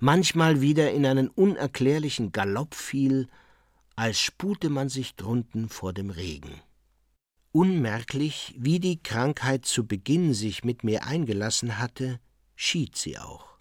manchmal 0.01 0.61
wieder 0.61 0.93
in 0.93 1.05
einen 1.07 1.29
unerklärlichen 1.29 2.33
Galopp 2.33 2.75
fiel, 2.75 3.29
als 3.97 4.21
spute 4.21 4.71
man 4.71 4.89
sich 4.89 5.17
drunten 5.17 5.69
vor 5.69 5.93
dem 5.93 6.11
Regen. 6.11 6.61
Unmerklich, 7.53 8.55
wie 8.59 8.81
die 8.81 9.01
Krankheit 9.03 9.65
zu 9.65 9.87
Beginn 9.87 10.35
sich 10.35 10.65
mit 10.65 10.83
mir 10.83 11.05
eingelassen 11.05 11.79
hatte, 11.79 12.19
schied 12.57 12.97
sie 12.97 13.19
auch. 13.19 13.54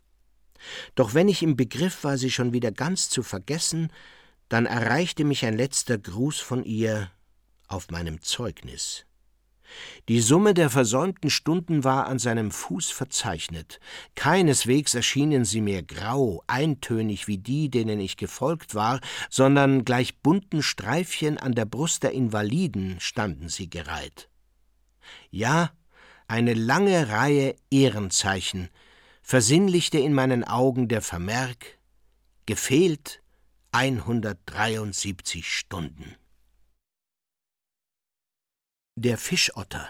Doch 0.96 1.14
wenn 1.14 1.28
ich 1.28 1.44
im 1.44 1.56
Begriff 1.56 2.04
war, 2.04 2.18
sie 2.18 2.32
schon 2.32 2.54
wieder 2.54 2.72
ganz 2.72 3.10
zu 3.10 3.24
vergessen, 3.24 3.92
dann 4.50 4.66
erreichte 4.66 5.24
mich 5.24 5.46
ein 5.46 5.58
letzter 5.58 5.98
Gruß 5.98 6.40
von 6.40 6.64
ihr 6.64 7.12
auf 7.68 7.90
meinem 7.90 8.22
Zeugnis. 8.22 9.06
Die 10.08 10.20
Summe 10.20 10.54
der 10.54 10.70
versäumten 10.70 11.30
Stunden 11.30 11.84
war 11.84 12.08
an 12.08 12.20
seinem 12.20 12.52
Fuß 12.52 12.92
verzeichnet. 12.92 13.80
Keineswegs 14.16 14.94
erschienen 14.94 15.46
sie 15.46 15.62
mir 15.62 15.82
grau, 15.82 16.44
eintönig 16.48 17.28
wie 17.28 17.38
die, 17.38 17.70
denen 17.70 18.00
ich 18.00 18.18
gefolgt 18.18 18.76
war, 18.76 19.00
sondern 19.30 19.86
gleich 19.86 20.20
bunten 20.20 20.62
Streifchen 20.62 21.38
an 21.38 21.54
der 21.54 21.66
Brust 21.66 22.04
der 22.04 22.12
Invaliden 22.12 23.00
standen 23.00 23.50
sie 23.50 23.70
gereiht. 23.70 24.30
Ja, 25.32 25.72
eine 26.28 26.54
lange 26.54 27.10
Reihe 27.10 27.56
Ehrenzeichen 27.72 28.70
versinnlichte 29.24 29.98
in 29.98 30.14
meinen 30.14 30.44
Augen 30.44 30.90
der 30.90 31.02
Vermerk 31.02 31.80
gefehlt 32.46 33.24
173 33.72 35.50
Stunden. 35.50 36.16
Der 38.96 39.18
Fischotter. 39.18 39.90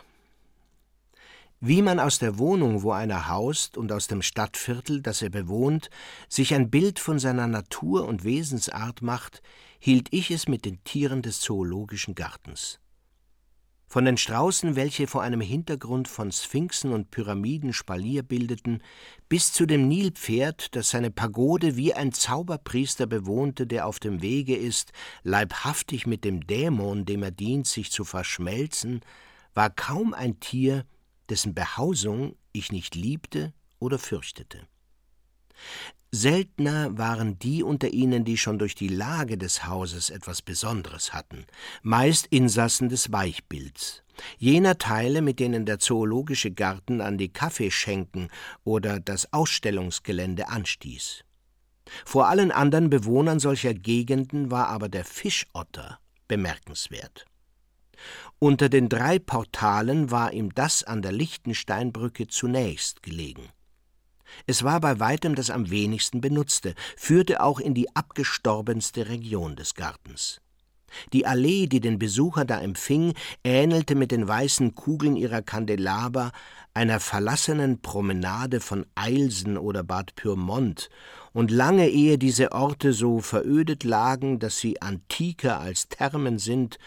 Wie 1.59 1.81
man 1.81 1.99
aus 1.99 2.19
der 2.19 2.37
Wohnung, 2.37 2.83
wo 2.83 2.91
einer 2.91 3.27
haust, 3.27 3.75
und 3.75 3.91
aus 3.91 4.07
dem 4.07 4.21
Stadtviertel, 4.21 5.01
das 5.01 5.21
er 5.21 5.29
bewohnt, 5.29 5.89
sich 6.29 6.53
ein 6.53 6.69
Bild 6.69 6.99
von 6.99 7.19
seiner 7.19 7.47
Natur 7.47 8.05
und 8.05 8.23
Wesensart 8.23 9.01
macht, 9.01 9.41
hielt 9.79 10.13
ich 10.13 10.29
es 10.29 10.47
mit 10.47 10.63
den 10.63 10.83
Tieren 10.83 11.21
des 11.21 11.39
Zoologischen 11.39 12.15
Gartens 12.15 12.79
von 13.93 14.05
den 14.05 14.17
Straußen, 14.17 14.75
welche 14.75 15.05
vor 15.05 15.21
einem 15.21 15.39
Hintergrund 15.39 16.07
von 16.07 16.31
Sphinxen 16.31 16.93
und 16.93 17.11
Pyramiden 17.11 17.73
Spalier 17.73 18.23
bildeten, 18.23 18.81
bis 19.29 19.53
zu 19.53 19.67
dem 19.67 19.87
Nilpferd, 19.87 20.75
das 20.75 20.89
seine 20.89 21.11
Pagode 21.11 21.75
wie 21.75 21.93
ein 21.93 22.11
Zauberpriester 22.11 23.05
bewohnte, 23.05 23.67
der 23.67 23.85
auf 23.85 23.99
dem 23.99 24.23
Wege 24.23 24.55
ist, 24.55 24.93
leibhaftig 25.21 26.07
mit 26.07 26.25
dem 26.25 26.47
Dämon, 26.47 27.05
dem 27.05 27.21
er 27.21 27.29
dient, 27.29 27.67
sich 27.67 27.91
zu 27.91 28.03
verschmelzen, 28.03 29.01
war 29.53 29.69
kaum 29.69 30.15
ein 30.15 30.39
Tier, 30.39 30.87
dessen 31.29 31.53
Behausung 31.53 32.35
ich 32.51 32.71
nicht 32.71 32.95
liebte 32.95 33.53
oder 33.77 33.99
fürchtete. 33.99 34.67
Seltener 36.15 36.95
waren 36.95 37.39
die 37.39 37.63
unter 37.63 37.91
ihnen, 37.91 38.23
die 38.23 38.37
schon 38.37 38.59
durch 38.59 38.75
die 38.75 38.87
Lage 38.87 39.35
des 39.35 39.65
Hauses 39.65 40.11
etwas 40.11 40.43
Besonderes 40.43 41.11
hatten, 41.11 41.47
meist 41.81 42.27
Insassen 42.27 42.87
des 42.87 43.11
Weichbilds, 43.11 44.03
jener 44.37 44.77
Teile, 44.77 45.23
mit 45.23 45.39
denen 45.39 45.65
der 45.65 45.79
zoologische 45.79 46.51
Garten 46.51 47.01
an 47.01 47.17
die 47.17 47.33
Kaffeeschenken 47.33 48.27
oder 48.63 48.99
das 48.99 49.33
Ausstellungsgelände 49.33 50.49
anstieß. 50.49 51.23
Vor 52.05 52.27
allen 52.27 52.51
anderen 52.51 52.91
Bewohnern 52.91 53.39
solcher 53.39 53.73
Gegenden 53.73 54.51
war 54.51 54.67
aber 54.67 54.89
der 54.89 55.05
Fischotter 55.05 55.97
bemerkenswert. 56.27 57.25
Unter 58.37 58.69
den 58.69 58.87
drei 58.87 59.17
Portalen 59.17 60.11
war 60.11 60.31
ihm 60.31 60.53
das 60.53 60.83
an 60.83 61.01
der 61.01 61.11
Lichtensteinbrücke 61.11 62.27
zunächst 62.27 63.01
gelegen. 63.01 63.49
Es 64.45 64.63
war 64.63 64.79
bei 64.79 64.99
weitem 64.99 65.35
das 65.35 65.49
am 65.49 65.69
wenigsten 65.69 66.21
benutzte, 66.21 66.75
führte 66.97 67.41
auch 67.41 67.59
in 67.59 67.73
die 67.73 67.95
abgestorbenste 67.95 69.09
Region 69.09 69.55
des 69.55 69.73
Gartens. 69.75 70.41
Die 71.11 71.25
Allee, 71.25 71.67
die 71.67 71.79
den 71.79 71.99
Besucher 71.99 72.45
da 72.45 72.59
empfing, 72.59 73.13
ähnelte 73.43 73.95
mit 73.95 74.11
den 74.11 74.27
weißen 74.27 74.75
Kugeln 74.75 75.15
ihrer 75.15 75.41
Kandelaber 75.41 76.31
einer 76.73 76.99
verlassenen 76.99 77.81
Promenade 77.81 78.59
von 78.59 78.85
Eilsen 78.95 79.57
oder 79.57 79.83
Bad 79.83 80.15
Pyrmont, 80.15 80.89
und 81.31 81.49
lange 81.49 81.89
ehe 81.89 82.19
diese 82.19 82.51
Orte 82.51 82.93
so 82.93 83.19
verödet 83.19 83.83
lagen, 83.83 84.37
dass 84.37 84.59
sie 84.59 84.81
antiker 84.81 85.59
als 85.59 85.89
Thermen 85.89 86.37
sind, 86.37 86.77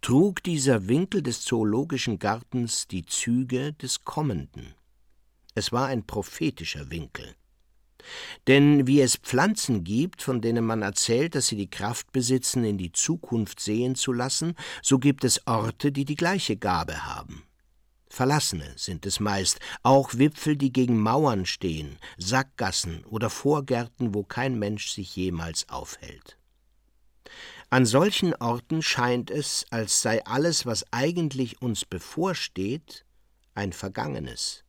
trug 0.00 0.42
dieser 0.44 0.86
Winkel 0.86 1.22
des 1.22 1.42
zoologischen 1.42 2.20
Gartens 2.20 2.86
die 2.86 3.04
Züge 3.04 3.72
des 3.72 4.04
Kommenden. 4.04 4.77
Es 5.58 5.72
war 5.72 5.88
ein 5.88 6.06
prophetischer 6.06 6.88
Winkel. 6.88 7.34
Denn 8.46 8.86
wie 8.86 9.00
es 9.00 9.16
Pflanzen 9.16 9.82
gibt, 9.82 10.22
von 10.22 10.40
denen 10.40 10.64
man 10.64 10.82
erzählt, 10.82 11.34
dass 11.34 11.48
sie 11.48 11.56
die 11.56 11.68
Kraft 11.68 12.12
besitzen, 12.12 12.62
in 12.62 12.78
die 12.78 12.92
Zukunft 12.92 13.58
sehen 13.58 13.96
zu 13.96 14.12
lassen, 14.12 14.54
so 14.82 15.00
gibt 15.00 15.24
es 15.24 15.48
Orte, 15.48 15.90
die 15.90 16.04
die 16.04 16.14
gleiche 16.14 16.56
Gabe 16.56 17.06
haben. 17.06 17.42
Verlassene 18.08 18.72
sind 18.76 19.04
es 19.04 19.18
meist, 19.18 19.58
auch 19.82 20.14
Wipfel, 20.14 20.56
die 20.56 20.72
gegen 20.72 21.00
Mauern 21.00 21.44
stehen, 21.44 21.98
Sackgassen 22.18 23.04
oder 23.06 23.28
Vorgärten, 23.28 24.14
wo 24.14 24.22
kein 24.22 24.60
Mensch 24.60 24.92
sich 24.92 25.16
jemals 25.16 25.68
aufhält. 25.68 26.38
An 27.68 27.84
solchen 27.84 28.32
Orten 28.36 28.80
scheint 28.80 29.28
es, 29.28 29.66
als 29.70 30.02
sei 30.02 30.24
alles, 30.24 30.66
was 30.66 30.84
eigentlich 30.92 31.60
uns 31.60 31.84
bevorsteht, 31.84 33.04
ein 33.56 33.72
Vergangenes. 33.72 34.62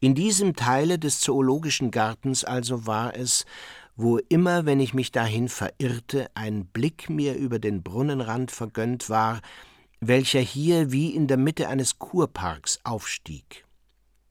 In 0.00 0.14
diesem 0.14 0.56
Teile 0.56 0.98
des 0.98 1.20
Zoologischen 1.20 1.90
Gartens 1.90 2.44
also 2.44 2.86
war 2.86 3.14
es, 3.14 3.44
wo 3.96 4.18
immer, 4.18 4.64
wenn 4.64 4.80
ich 4.80 4.94
mich 4.94 5.10
dahin 5.10 5.48
verirrte, 5.48 6.30
ein 6.34 6.66
Blick 6.66 7.10
mir 7.10 7.34
über 7.34 7.58
den 7.58 7.82
Brunnenrand 7.82 8.50
vergönnt 8.50 9.10
war, 9.10 9.40
welcher 10.00 10.40
hier 10.40 10.92
wie 10.92 11.10
in 11.10 11.26
der 11.26 11.36
Mitte 11.36 11.68
eines 11.68 11.98
Kurparks 11.98 12.78
aufstieg. 12.84 13.66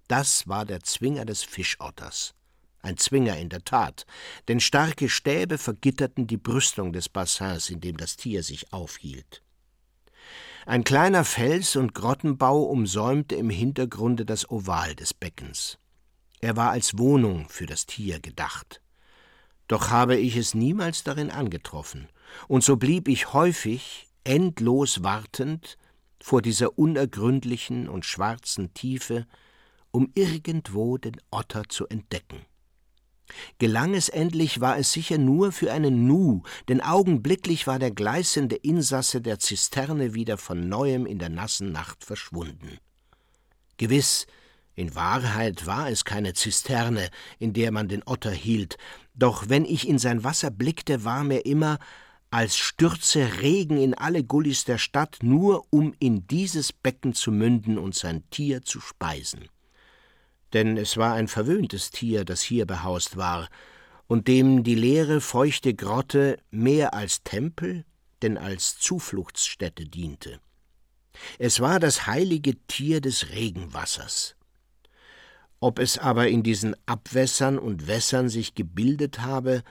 Das 0.07 0.47
war 0.47 0.65
der 0.65 0.81
Zwinger 0.83 1.25
des 1.25 1.43
Fischotters. 1.43 2.33
Ein 2.81 2.95
Zwinger 2.97 3.37
in 3.37 3.49
der 3.49 3.65
Tat, 3.65 4.05
denn 4.47 4.61
starke 4.61 5.09
Stäbe 5.09 5.57
vergitterten 5.57 6.27
die 6.27 6.37
Brüstung 6.37 6.93
des 6.93 7.09
Bassins, 7.09 7.69
in 7.69 7.81
dem 7.81 7.97
das 7.97 8.15
Tier 8.15 8.43
sich 8.43 8.71
aufhielt. 8.71 9.43
Ein 10.67 10.83
kleiner 10.83 11.23
Fels 11.23 11.77
und 11.77 11.93
Grottenbau 11.93 12.63
umsäumte 12.63 13.35
im 13.35 13.49
Hintergrunde 13.49 14.25
das 14.25 14.51
Oval 14.51 14.95
des 14.95 15.13
Beckens. 15.13 15.77
Er 16.41 16.57
war 16.57 16.71
als 16.71 16.97
Wohnung 16.97 17.47
für 17.47 17.65
das 17.65 17.85
Tier 17.85 18.19
gedacht. 18.19 18.81
Doch 19.69 19.91
habe 19.91 20.17
ich 20.17 20.35
es 20.35 20.53
niemals 20.53 21.05
darin 21.05 21.31
angetroffen, 21.31 22.09
und 22.49 22.65
so 22.65 22.75
blieb 22.75 23.07
ich 23.07 23.31
häufig, 23.31 24.09
endlos 24.25 25.03
wartend, 25.03 25.77
vor 26.21 26.41
dieser 26.41 26.77
unergründlichen 26.77 27.87
und 27.87 28.03
schwarzen 28.03 28.73
Tiefe, 28.73 29.25
um 29.91 30.11
irgendwo 30.15 30.97
den 30.97 31.15
Otter 31.31 31.63
zu 31.69 31.87
entdecken. 31.87 32.45
Gelang 33.59 33.93
es 33.93 34.09
endlich, 34.09 34.61
war 34.61 34.77
es 34.77 34.91
sicher 34.91 35.17
nur 35.17 35.51
für 35.51 35.71
einen 35.71 36.07
Nu, 36.07 36.43
denn 36.69 36.81
augenblicklich 36.81 37.67
war 37.67 37.79
der 37.79 37.91
gleißende 37.91 38.55
Insasse 38.55 39.21
der 39.21 39.39
Zisterne 39.39 40.13
wieder 40.13 40.37
von 40.37 40.69
neuem 40.69 41.05
in 41.05 41.19
der 41.19 41.29
nassen 41.29 41.71
Nacht 41.71 42.03
verschwunden. 42.03 42.77
Gewiss, 43.77 44.27
in 44.75 44.93
Wahrheit 44.95 45.65
war 45.65 45.89
es 45.89 46.05
keine 46.05 46.33
Zisterne, 46.33 47.09
in 47.39 47.53
der 47.53 47.71
man 47.71 47.87
den 47.87 48.03
Otter 48.05 48.31
hielt, 48.31 48.77
doch 49.15 49.49
wenn 49.49 49.65
ich 49.65 49.87
in 49.87 49.97
sein 49.97 50.23
Wasser 50.23 50.51
blickte, 50.51 51.03
war 51.03 51.23
mir 51.23 51.45
immer, 51.45 51.79
als 52.29 52.57
stürze 52.57 53.41
Regen 53.41 53.77
in 53.77 53.93
alle 53.93 54.23
Gullis 54.23 54.65
der 54.65 54.77
Stadt, 54.77 55.19
nur 55.21 55.65
um 55.69 55.93
in 55.99 56.27
dieses 56.27 56.73
Becken 56.73 57.13
zu 57.13 57.31
münden 57.31 57.77
und 57.77 57.95
sein 57.95 58.29
Tier 58.29 58.61
zu 58.63 58.79
speisen. 58.79 59.47
Denn 60.53 60.77
es 60.77 60.97
war 60.97 61.13
ein 61.13 61.27
verwöhntes 61.27 61.91
Tier, 61.91 62.25
das 62.25 62.41
hier 62.41 62.65
behaust 62.65 63.17
war, 63.17 63.49
und 64.07 64.27
dem 64.27 64.63
die 64.63 64.75
leere, 64.75 65.19
feuchte 65.19 65.73
Grotte 65.73 66.37
mehr 66.49 66.93
als 66.93 67.23
Tempel 67.23 67.83
denn 68.21 68.37
als 68.37 68.77
Zufluchtsstätte 68.79 69.85
diente. 69.85 70.39
Es 71.39 71.59
war 71.59 71.79
das 71.79 72.07
heilige 72.07 72.55
Tier 72.67 73.01
des 73.01 73.29
Regenwassers. 73.29 74.35
Ob 75.59 75.79
es 75.79 75.97
aber 75.97 76.27
in 76.27 76.43
diesen 76.43 76.75
Abwässern 76.85 77.57
und 77.57 77.87
Wässern 77.87 78.29
sich 78.29 78.53
gebildet 78.53 79.21
habe 79.21 79.63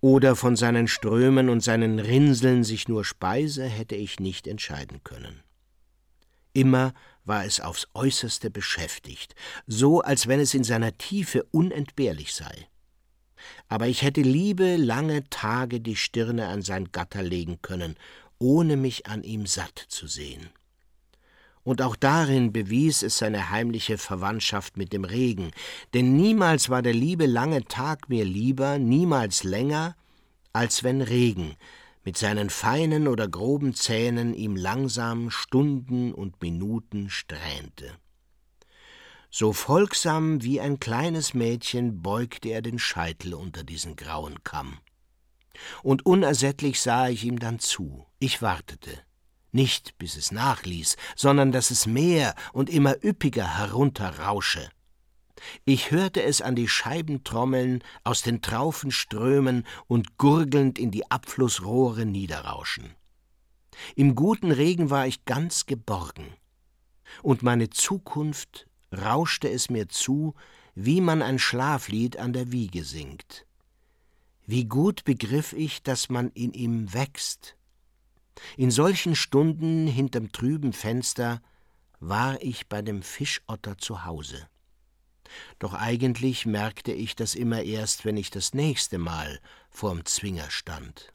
oder 0.00 0.34
von 0.34 0.56
seinen 0.56 0.88
Strömen 0.88 1.48
und 1.48 1.60
seinen 1.60 2.00
Rinseln 2.00 2.64
sich 2.64 2.88
nur 2.88 3.04
speise, 3.04 3.64
hätte 3.64 3.94
ich 3.94 4.18
nicht 4.18 4.48
entscheiden 4.48 5.04
können. 5.04 5.42
Immer 6.52 6.94
war 7.24 7.44
es 7.44 7.60
aufs 7.60 7.88
äußerste 7.94 8.50
beschäftigt, 8.50 9.34
so 9.66 10.00
als 10.00 10.26
wenn 10.26 10.40
es 10.40 10.54
in 10.54 10.64
seiner 10.64 10.96
Tiefe 10.98 11.44
unentbehrlich 11.50 12.34
sei. 12.34 12.68
Aber 13.68 13.86
ich 13.86 14.02
hätte 14.02 14.22
liebe 14.22 14.76
lange 14.76 15.28
Tage 15.30 15.80
die 15.80 15.96
Stirne 15.96 16.48
an 16.48 16.62
sein 16.62 16.92
Gatter 16.92 17.22
legen 17.22 17.60
können, 17.62 17.96
ohne 18.38 18.76
mich 18.76 19.06
an 19.06 19.22
ihm 19.22 19.46
satt 19.46 19.78
zu 19.88 20.06
sehen 20.06 20.50
und 21.62 21.82
auch 21.82 21.96
darin 21.96 22.52
bewies 22.52 23.02
es 23.02 23.18
seine 23.18 23.50
heimliche 23.50 23.98
Verwandtschaft 23.98 24.76
mit 24.76 24.92
dem 24.92 25.04
Regen, 25.04 25.50
denn 25.94 26.16
niemals 26.16 26.68
war 26.68 26.82
der 26.82 26.94
liebe 26.94 27.26
lange 27.26 27.64
Tag 27.64 28.08
mir 28.08 28.24
lieber, 28.24 28.78
niemals 28.78 29.44
länger, 29.44 29.96
als 30.52 30.82
wenn 30.82 31.02
Regen 31.02 31.56
mit 32.04 32.16
seinen 32.16 32.50
feinen 32.50 33.08
oder 33.08 33.28
groben 33.28 33.74
Zähnen 33.74 34.34
ihm 34.34 34.56
langsam 34.56 35.30
Stunden 35.30 36.12
und 36.12 36.40
Minuten 36.40 37.10
strähnte. 37.10 37.92
So 39.30 39.52
folgsam 39.52 40.42
wie 40.42 40.60
ein 40.60 40.80
kleines 40.80 41.34
Mädchen 41.34 42.02
beugte 42.02 42.48
er 42.48 42.62
den 42.62 42.78
Scheitel 42.78 43.34
unter 43.34 43.62
diesen 43.62 43.94
grauen 43.94 44.42
Kamm. 44.42 44.78
Und 45.82 46.04
unersättlich 46.04 46.80
sah 46.80 47.08
ich 47.08 47.24
ihm 47.24 47.38
dann 47.38 47.58
zu, 47.58 48.06
ich 48.18 48.42
wartete, 48.42 48.90
nicht 49.52 49.98
bis 49.98 50.16
es 50.16 50.32
nachließ, 50.32 50.96
sondern 51.16 51.52
dass 51.52 51.70
es 51.70 51.86
mehr 51.86 52.34
und 52.52 52.70
immer 52.70 53.04
üppiger 53.04 53.58
herunterrausche. 53.58 54.68
Ich 55.64 55.90
hörte 55.90 56.22
es 56.22 56.42
an 56.42 56.54
die 56.54 56.68
Scheiben 56.68 57.24
trommeln, 57.24 57.82
aus 58.04 58.22
den 58.22 58.42
Traufen 58.42 58.90
strömen 58.90 59.66
und 59.86 60.18
gurgelnd 60.18 60.78
in 60.78 60.90
die 60.90 61.10
Abflussrohre 61.10 62.06
niederrauschen. 62.06 62.94
Im 63.96 64.14
guten 64.14 64.52
Regen 64.52 64.90
war 64.90 65.06
ich 65.06 65.24
ganz 65.24 65.66
geborgen, 65.66 66.26
und 67.22 67.42
meine 67.42 67.70
Zukunft 67.70 68.66
rauschte 68.92 69.48
es 69.48 69.70
mir 69.70 69.88
zu, 69.88 70.34
wie 70.74 71.00
man 71.00 71.22
ein 71.22 71.38
Schlaflied 71.38 72.18
an 72.18 72.32
der 72.32 72.52
Wiege 72.52 72.84
singt. 72.84 73.46
Wie 74.46 74.64
gut 74.64 75.04
begriff 75.04 75.52
ich, 75.52 75.82
dass 75.82 76.08
man 76.08 76.30
in 76.30 76.52
ihm 76.52 76.92
wächst, 76.92 77.56
in 78.56 78.70
solchen 78.70 79.16
Stunden 79.16 79.86
hinterm 79.86 80.32
trüben 80.32 80.72
Fenster 80.72 81.42
war 81.98 82.42
ich 82.42 82.68
bei 82.68 82.82
dem 82.82 83.02
Fischotter 83.02 83.78
zu 83.78 84.04
Hause. 84.04 84.48
Doch 85.58 85.74
eigentlich 85.74 86.46
merkte 86.46 86.92
ich 86.92 87.16
das 87.16 87.34
immer 87.34 87.62
erst, 87.62 88.04
wenn 88.04 88.16
ich 88.16 88.30
das 88.30 88.54
nächste 88.54 88.98
Mal 88.98 89.40
vorm 89.70 90.04
Zwinger 90.04 90.50
stand. 90.50 91.12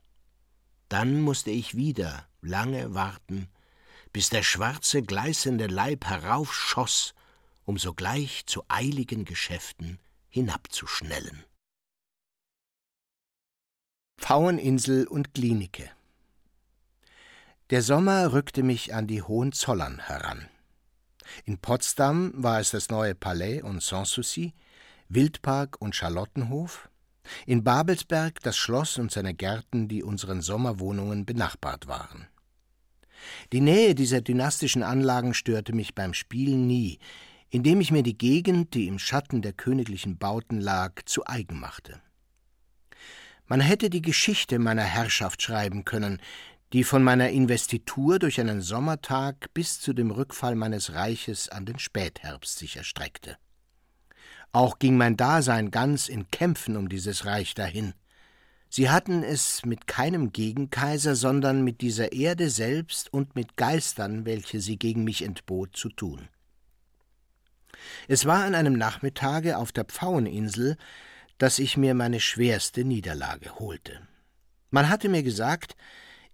Dann 0.90 1.22
musste 1.22 1.52
ich 1.52 1.76
wieder 1.76 2.28
lange 2.42 2.94
warten, 2.94 3.50
bis 4.14 4.30
der 4.30 4.44
schwarze, 4.44 5.02
gleißende 5.02 5.68
Leib 5.68 6.06
heraufschoss, 6.06 7.14
um 7.66 7.78
sogleich 7.78 8.46
zu 8.46 8.64
eiligen 8.68 9.26
Geschäften 9.26 10.00
hinabzuschnellen. 10.30 11.44
Pfaueninsel 14.18 15.08
und 15.08 15.34
Klinike 15.34 15.92
der 17.72 17.82
Sommer 17.82 18.32
rückte 18.32 18.62
mich 18.62 18.94
an 18.94 19.08
die 19.08 19.24
Hohenzollern 19.24 19.98
heran. 19.98 20.48
In 21.46 21.58
Potsdam 21.58 22.32
war 22.36 22.60
es 22.60 22.72
das 22.72 22.90
neue 22.90 23.16
Palais 23.16 23.62
und 23.62 23.82
Sanssouci, 23.82 24.54
Wildpark 25.10 25.82
und 25.82 25.96
Charlottenhof, 25.96 26.90
in 27.46 27.64
Babelsberg 27.64 28.40
das 28.42 28.58
Schloss 28.58 28.98
und 28.98 29.12
seine 29.12 29.34
Gärten, 29.34 29.88
die 29.88 30.04
unseren 30.04 30.42
Sommerwohnungen 30.42 31.26
benachbart 31.26 31.88
waren. 31.88 32.28
Die 33.52 33.62
Nähe 33.62 33.96
dieser 33.96 34.22
dynastischen 34.22 34.84
Anlagen 34.84 35.34
störte 35.34 35.74
mich 35.74 35.96
beim 35.96 36.14
Spielen 36.14 36.68
nie, 36.68 37.00
indem 37.50 37.82
ich 37.82 37.92
mir 37.92 38.04
die 38.04 38.18
Gegend, 38.18 38.74
die 38.74 38.88
im 38.88 39.00
Schatten 39.00 39.42
der 39.42 39.54
königlichen 39.54 40.18
Bauten 40.18 40.60
lag, 40.60 41.04
zu 41.06 41.26
eigen 41.26 41.60
machte. 41.60 42.02
Man 43.48 43.62
hätte 43.62 43.90
die 43.90 44.02
Geschichte 44.02 44.58
meiner 44.58 44.84
Herrschaft 44.84 45.42
schreiben 45.42 45.86
können, 45.86 46.20
die 46.76 46.84
von 46.84 47.04
meiner 47.04 47.30
Investitur 47.30 48.20
durch 48.20 48.38
einen 48.38 48.60
Sommertag 48.60 49.54
bis 49.54 49.80
zu 49.80 49.94
dem 49.94 50.12
Rückfall 50.12 50.56
meines 50.56 50.92
Reiches 50.92 51.48
an 51.48 51.66
den 51.66 51.80
Spätherbst 51.80 52.58
sich 52.58 52.76
erstreckte. 52.76 53.38
Auch 54.52 54.78
ging 54.78 54.98
mein 54.98 55.16
Dasein 55.16 55.72
ganz 55.72 56.10
in 56.10 56.30
Kämpfen 56.32 56.76
um 56.76 56.90
dieses 56.90 57.26
Reich 57.26 57.54
dahin. 57.54 57.94
Sie 58.68 58.90
hatten 58.90 59.24
es 59.24 59.64
mit 59.64 59.88
keinem 59.88 60.34
Gegenkaiser, 60.34 61.16
sondern 61.16 61.64
mit 61.64 61.80
dieser 61.80 62.12
Erde 62.12 62.50
selbst 62.50 63.14
und 63.14 63.38
mit 63.38 63.56
Geistern, 63.56 64.26
welche 64.26 64.60
sie 64.60 64.76
gegen 64.78 65.06
mich 65.06 65.22
entbot, 65.22 65.78
zu 65.78 65.88
tun. 65.88 66.28
Es 68.10 68.26
war 68.26 68.44
an 68.44 68.54
einem 68.54 68.74
Nachmittage 68.74 69.58
auf 69.58 69.72
der 69.72 69.86
Pfaueninsel, 69.86 70.76
dass 71.38 71.58
ich 71.58 71.78
mir 71.78 71.94
meine 71.94 72.20
schwerste 72.20 72.84
Niederlage 72.84 73.60
holte. 73.60 74.02
Man 74.72 74.90
hatte 74.90 75.08
mir 75.08 75.24
gesagt, 75.24 75.78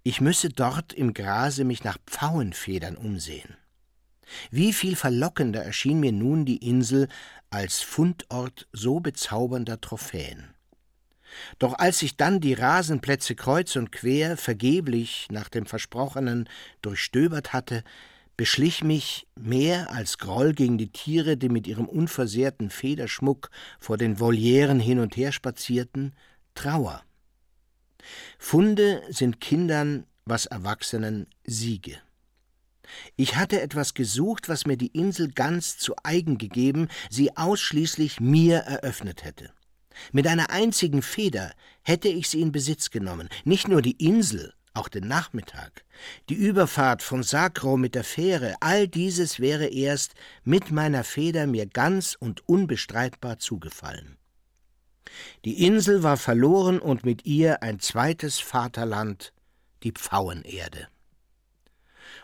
ich 0.03 0.21
müsse 0.21 0.49
dort 0.49 0.93
im 0.93 1.13
Grase 1.13 1.63
mich 1.63 1.83
nach 1.83 1.97
Pfauenfedern 2.05 2.97
umsehen. 2.97 3.55
Wie 4.49 4.73
viel 4.73 4.95
verlockender 4.95 5.63
erschien 5.63 5.99
mir 5.99 6.11
nun 6.11 6.45
die 6.45 6.57
Insel 6.57 7.07
als 7.49 7.81
Fundort 7.81 8.67
so 8.71 8.99
bezaubernder 8.99 9.81
Trophäen. 9.81 10.53
Doch 11.59 11.77
als 11.79 12.01
ich 12.01 12.17
dann 12.17 12.39
die 12.39 12.53
Rasenplätze 12.53 13.35
kreuz 13.35 13.75
und 13.75 13.91
quer 13.91 14.37
vergeblich 14.37 15.27
nach 15.31 15.49
dem 15.49 15.65
Versprochenen 15.65 16.49
durchstöbert 16.81 17.53
hatte, 17.53 17.83
beschlich 18.35 18.83
mich 18.83 19.27
mehr 19.35 19.91
als 19.91 20.17
Groll 20.17 20.53
gegen 20.53 20.77
die 20.77 20.91
Tiere, 20.91 21.37
die 21.37 21.49
mit 21.49 21.67
ihrem 21.67 21.87
unversehrten 21.87 22.69
Federschmuck 22.69 23.49
vor 23.79 23.97
den 23.97 24.19
Volieren 24.19 24.79
hin 24.79 24.99
und 24.99 25.15
her 25.15 25.31
spazierten, 25.31 26.13
Trauer. 26.55 27.03
Funde 28.37 29.01
sind 29.09 29.39
Kindern, 29.41 30.05
was 30.25 30.45
Erwachsenen 30.45 31.27
Siege. 31.43 31.97
Ich 33.15 33.35
hatte 33.35 33.61
etwas 33.61 33.93
gesucht, 33.93 34.49
was 34.49 34.65
mir 34.65 34.77
die 34.77 34.87
Insel 34.87 35.31
ganz 35.31 35.77
zu 35.77 35.93
eigen 36.03 36.37
gegeben, 36.37 36.89
sie 37.09 37.35
ausschließlich 37.37 38.19
mir 38.19 38.57
eröffnet 38.59 39.23
hätte. 39.23 39.51
Mit 40.11 40.27
einer 40.27 40.49
einzigen 40.49 41.01
Feder 41.01 41.51
hätte 41.83 42.07
ich 42.07 42.29
sie 42.29 42.41
in 42.41 42.51
Besitz 42.51 42.89
genommen, 42.89 43.29
nicht 43.43 43.67
nur 43.67 43.81
die 43.81 44.05
Insel, 44.05 44.53
auch 44.73 44.87
den 44.87 45.07
Nachmittag, 45.07 45.83
die 46.29 46.35
Überfahrt 46.35 47.03
von 47.03 47.23
Sacro 47.23 47.77
mit 47.77 47.93
der 47.93 48.03
Fähre, 48.03 48.55
all 48.61 48.87
dieses 48.87 49.39
wäre 49.39 49.67
erst 49.67 50.13
mit 50.43 50.71
meiner 50.71 51.03
Feder 51.03 51.45
mir 51.45 51.65
ganz 51.65 52.15
und 52.17 52.47
unbestreitbar 52.47 53.37
zugefallen. 53.39 54.17
Die 55.45 55.65
Insel 55.65 56.03
war 56.03 56.17
verloren 56.17 56.79
und 56.79 57.05
mit 57.05 57.25
ihr 57.25 57.63
ein 57.63 57.79
zweites 57.79 58.39
Vaterland, 58.39 59.33
die 59.83 59.91
Pfauenerde. 59.91 60.87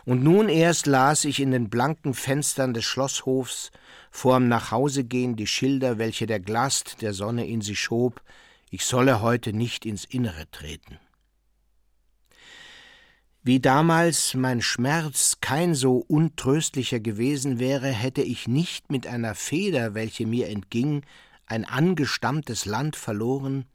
Und 0.04 0.22
nun 0.22 0.48
erst 0.48 0.86
las 0.86 1.24
ich 1.24 1.40
in 1.40 1.50
den 1.50 1.68
blanken 1.68 2.14
Fenstern 2.14 2.72
des 2.72 2.84
Schlosshofs 2.84 3.70
vorm 4.10 4.48
Nachhausegehen 4.48 5.36
die 5.36 5.46
Schilder, 5.46 5.98
welche 5.98 6.26
der 6.26 6.40
Glast 6.40 7.02
der 7.02 7.12
Sonne 7.12 7.46
in 7.46 7.60
sie 7.60 7.76
schob, 7.76 8.22
ich 8.70 8.84
solle 8.84 9.20
heute 9.20 9.52
nicht 9.52 9.84
ins 9.84 10.04
Innere 10.04 10.50
treten. 10.50 10.98
Wie 13.42 13.60
damals 13.60 14.34
mein 14.34 14.60
Schmerz 14.60 15.38
kein 15.40 15.74
so 15.74 16.04
untröstlicher 16.06 17.00
gewesen 17.00 17.58
wäre, 17.58 17.88
hätte 17.88 18.22
ich 18.22 18.46
nicht 18.46 18.90
mit 18.90 19.06
einer 19.06 19.34
Feder, 19.34 19.94
welche 19.94 20.26
mir 20.26 20.48
entging, 20.48 21.02
ein 21.48 21.64
angestammtes 21.64 22.64
Land 22.64 22.96
verloren, 22.96 23.66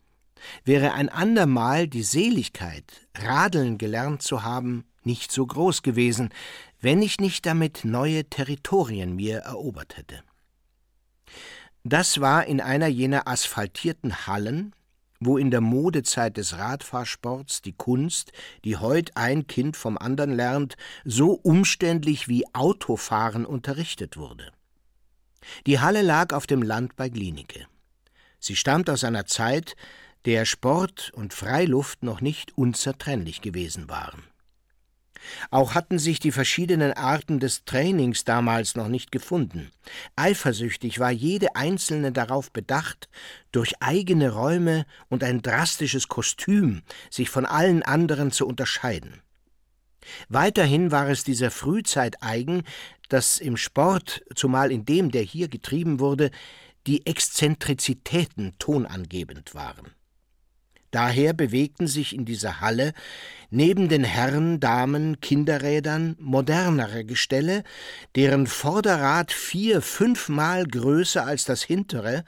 wäre 0.64 0.94
ein 0.94 1.10
andermal 1.10 1.88
die 1.88 2.04
Seligkeit, 2.04 3.08
radeln 3.16 3.78
gelernt 3.78 4.22
zu 4.22 4.44
haben, 4.44 4.86
nicht 5.04 5.32
so 5.32 5.46
groß 5.46 5.82
gewesen, 5.82 6.30
wenn 6.82 7.02
ich 7.02 7.20
nicht 7.20 7.46
damit 7.46 7.86
neue 7.86 8.26
Territorien 8.26 9.16
mir 9.16 9.40
erobert 9.40 9.98
hätte. 9.98 10.24
Das 11.84 12.22
war 12.22 12.46
in 12.46 12.62
einer 12.62 12.88
jener 12.88 13.28
asphaltierten 13.28 14.28
Hallen, 14.28 14.74
wo 15.20 15.38
in 15.38 15.52
der 15.52 15.62
Modezeit 15.62 16.38
des 16.38 16.58
Radfahrsports 16.58 17.62
die 17.62 17.74
Kunst, 17.74 18.32
die 18.64 18.78
heut 18.78 19.12
ein 19.16 19.48
Kind 19.48 19.78
vom 19.78 19.98
andern 19.98 20.32
lernt, 20.32 20.76
so 21.06 21.34
umständlich 21.34 22.28
wie 22.28 22.46
Autofahren 22.54 23.46
unterrichtet 23.46 24.18
wurde. 24.18 24.52
Die 25.66 25.80
Halle 25.80 26.02
lag 26.02 26.34
auf 26.34 26.48
dem 26.48 26.62
Land 26.62 26.96
bei 26.96 27.10
Glienicke. 27.10 27.68
Sie 28.40 28.56
stammt 28.56 28.90
aus 28.90 29.04
einer 29.04 29.26
Zeit, 29.26 29.76
der 30.26 30.46
Sport 30.46 31.12
und 31.14 31.34
Freiluft 31.34 32.04
noch 32.04 32.22
nicht 32.22 32.58
unzertrennlich 32.58 33.42
gewesen 33.42 33.90
waren. 33.90 34.24
Auch 35.52 35.74
hatten 35.74 36.00
sich 36.00 36.20
die 36.20 36.32
verschiedenen 36.32 36.94
Arten 36.94 37.40
des 37.40 37.66
Trainings 37.66 38.26
damals 38.26 38.76
noch 38.76 38.88
nicht 38.88 39.12
gefunden. 39.12 39.72
Eifersüchtig 40.16 41.00
war 41.00 41.12
jede 41.12 41.56
einzelne 41.56 42.12
darauf 42.12 42.52
bedacht, 42.52 43.10
durch 43.52 43.82
eigene 43.82 44.32
Räume 44.32 44.86
und 45.10 45.24
ein 45.24 45.42
drastisches 45.42 46.08
Kostüm 46.08 46.82
sich 47.10 47.30
von 47.30 47.46
allen 47.46 47.84
anderen 47.84 48.32
zu 48.32 48.48
unterscheiden. 48.48 49.22
Weiterhin 50.28 50.92
war 50.92 51.08
es 51.08 51.24
dieser 51.24 51.52
Frühzeit 51.52 52.22
eigen, 52.22 52.64
dass 53.14 53.40
im 53.40 53.58
Sport, 53.58 54.24
zumal 54.34 54.72
in 54.72 54.86
dem, 54.86 55.12
der 55.12 55.22
hier 55.22 55.48
getrieben 55.48 56.00
wurde, 56.00 56.32
die 56.88 57.06
Exzentrizitäten 57.06 58.54
tonangebend 58.58 59.54
waren. 59.54 59.92
Daher 60.90 61.34
bewegten 61.34 61.88
sich 61.88 62.14
in 62.16 62.26
dieser 62.26 62.60
Halle 62.60 62.94
neben 63.52 63.88
den 63.88 64.04
Herren, 64.04 64.60
Damen, 64.60 65.20
Kinderrädern 65.22 66.16
modernere 66.20 67.06
Gestelle, 67.06 67.64
deren 68.16 68.48
Vorderrad 68.48 69.32
vier, 69.32 69.82
fünfmal 69.82 70.66
größer 70.66 71.26
als 71.26 71.46
das 71.46 71.64
hintere 71.64 72.26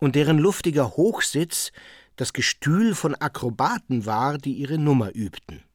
und 0.00 0.16
deren 0.16 0.38
luftiger 0.38 0.96
Hochsitz 0.96 1.72
das 2.16 2.32
Gestühl 2.32 2.94
von 2.94 3.14
Akrobaten 3.14 4.06
war, 4.06 4.38
die 4.38 4.54
ihre 4.54 4.78
Nummer 4.78 5.14
übten. 5.14 5.65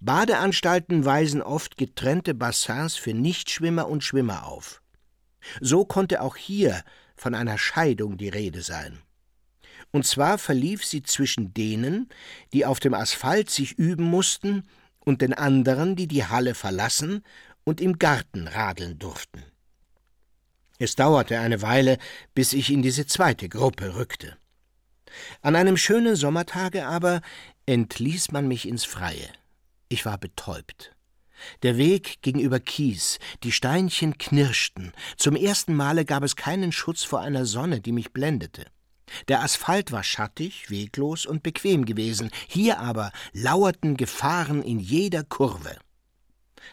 Badeanstalten 0.00 1.04
weisen 1.04 1.42
oft 1.42 1.76
getrennte 1.76 2.34
Bassins 2.34 2.96
für 2.96 3.14
Nichtschwimmer 3.14 3.88
und 3.88 4.04
Schwimmer 4.04 4.46
auf. 4.46 4.82
So 5.60 5.84
konnte 5.84 6.22
auch 6.22 6.36
hier 6.36 6.82
von 7.16 7.34
einer 7.34 7.58
Scheidung 7.58 8.16
die 8.16 8.28
Rede 8.28 8.62
sein 8.62 9.02
und 9.92 10.06
zwar 10.06 10.38
verlief 10.38 10.84
sie 10.84 11.02
zwischen 11.02 11.54
denen, 11.54 12.08
die 12.52 12.66
auf 12.66 12.80
dem 12.80 12.94
Asphalt 12.94 13.50
sich 13.50 13.72
üben 13.78 14.04
mussten, 14.04 14.64
und 15.04 15.20
den 15.20 15.34
anderen, 15.34 15.96
die 15.96 16.06
die 16.06 16.24
Halle 16.24 16.54
verlassen 16.54 17.24
und 17.64 17.80
im 17.80 17.98
Garten 17.98 18.46
radeln 18.46 19.00
durften. 19.00 19.42
Es 20.78 20.94
dauerte 20.94 21.40
eine 21.40 21.60
Weile, 21.60 21.98
bis 22.36 22.52
ich 22.52 22.70
in 22.70 22.82
diese 22.82 23.04
zweite 23.06 23.48
Gruppe 23.48 23.96
rückte. 23.96 24.36
An 25.40 25.56
einem 25.56 25.76
schönen 25.76 26.14
Sommertage 26.14 26.86
aber 26.86 27.20
entließ 27.66 28.30
man 28.30 28.46
mich 28.46 28.68
ins 28.68 28.84
Freie. 28.84 29.28
Ich 29.92 30.06
war 30.06 30.16
betäubt. 30.16 30.96
Der 31.62 31.76
Weg 31.76 32.22
ging 32.22 32.38
über 32.38 32.60
Kies, 32.60 33.18
die 33.42 33.52
Steinchen 33.52 34.16
knirschten, 34.16 34.94
zum 35.18 35.36
ersten 35.36 35.74
Male 35.74 36.06
gab 36.06 36.22
es 36.22 36.34
keinen 36.34 36.72
Schutz 36.72 37.04
vor 37.04 37.20
einer 37.20 37.44
Sonne, 37.44 37.82
die 37.82 37.92
mich 37.92 38.14
blendete. 38.14 38.64
Der 39.28 39.42
Asphalt 39.42 39.92
war 39.92 40.02
schattig, 40.02 40.70
weglos 40.70 41.26
und 41.26 41.42
bequem 41.42 41.84
gewesen, 41.84 42.30
hier 42.48 42.78
aber 42.78 43.12
lauerten 43.34 43.98
Gefahren 43.98 44.62
in 44.62 44.78
jeder 44.78 45.24
Kurve. 45.24 45.76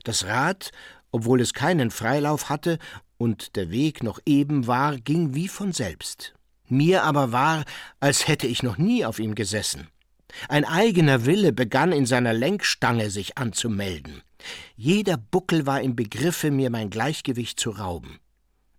Das 0.06 0.24
Rad, 0.24 0.72
obwohl 1.12 1.42
es 1.42 1.54
keinen 1.54 1.92
Freilauf 1.92 2.48
hatte 2.48 2.80
und 3.18 3.58
der 3.58 3.70
Weg 3.70 4.02
noch 4.02 4.22
eben 4.26 4.66
war, 4.66 4.96
ging 4.96 5.34
wie 5.34 5.50
von 5.50 5.74
selbst. 5.74 6.36
Mir 6.70 7.04
aber 7.04 7.34
war, 7.34 7.66
als 8.00 8.30
hätte 8.30 8.48
ich 8.48 8.64
noch 8.64 8.78
nie 8.78 9.04
auf 9.04 9.20
ihm 9.20 9.36
gesessen. 9.36 9.90
Ein 10.48 10.66
eigener 10.66 11.26
Wille 11.26 11.54
begann 11.54 11.92
in 11.92 12.06
seiner 12.06 12.34
Lenkstange 12.34 13.10
sich 13.10 13.38
anzumelden. 13.38 14.22
Jeder 14.76 15.18
Buckel 15.18 15.66
war 15.66 15.82
im 15.82 15.96
Begriffe, 15.96 16.52
mir 16.52 16.70
mein 16.70 16.90
Gleichgewicht 16.90 17.60
zu 17.60 17.72
rauben. 17.72 18.20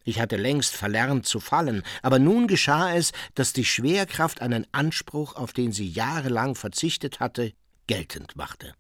Ich 0.05 0.21
hatte 0.21 0.37
längst 0.37 0.75
verlernt 0.75 1.27
zu 1.27 1.41
fallen, 1.41 1.83
aber 2.03 2.19
nun 2.19 2.47
geschah 2.47 2.95
es, 2.95 3.13
dass 3.35 3.53
die 3.53 3.67
Schwerkraft 3.67 4.41
einen 4.41 4.67
Anspruch, 4.73 5.37
auf 5.37 5.53
den 5.53 5.73
sie 5.73 5.89
jahrelang 5.89 6.55
verzichtet 6.55 7.21
hatte, 7.21 7.53
geltend 7.87 8.35
machte. 8.37 8.75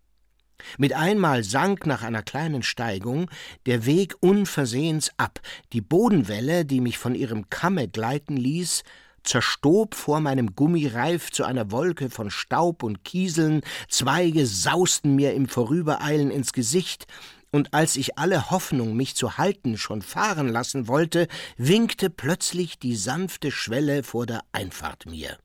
Mit 0.79 0.93
einmal 0.93 1.45
sank 1.45 1.87
nach 1.87 2.03
einer 2.03 2.23
kleinen 2.23 2.63
Steigung 2.63 3.31
der 3.67 3.87
Weg 3.87 4.15
unversehens 4.21 5.11
ab, 5.17 5.41
die 5.73 5.81
Bodenwelle, 5.81 6.65
die 6.65 6.81
mich 6.81 6.99
von 6.99 7.15
ihrem 7.15 7.49
Kamme 7.51 7.89
gleiten 7.89 8.37
ließ, 8.37 8.83
zerstob 9.25 9.95
vor 9.95 10.21
meinem 10.21 10.55
Gummireif 10.55 11.31
zu 11.31 11.45
einer 11.45 11.71
Wolke 11.71 12.11
von 12.11 12.31
Staub 12.31 12.83
und 12.83 13.05
Kieseln, 13.05 13.63
Zweige 13.89 14.47
sausten 14.47 15.15
mir 15.15 15.35
im 15.35 15.49
Vorübereilen 15.49 16.31
ins 16.31 16.53
Gesicht, 16.53 17.07
und 17.53 17.75
als 17.75 17.97
ich 17.97 18.17
alle 18.17 18.51
Hoffnung, 18.51 18.95
mich 18.95 19.17
zu 19.17 19.37
halten, 19.37 19.77
schon 19.77 20.03
fahren 20.03 20.49
lassen 20.49 20.87
wollte, 20.87 21.27
winkte 21.57 22.09
plötzlich 22.09 22.79
die 22.79 22.95
sanfte 22.95 23.51
Schwelle 23.51 24.03
vor 24.05 24.27
der 24.27 24.43
Einfahrt 24.53 25.07
mir. 25.07 25.37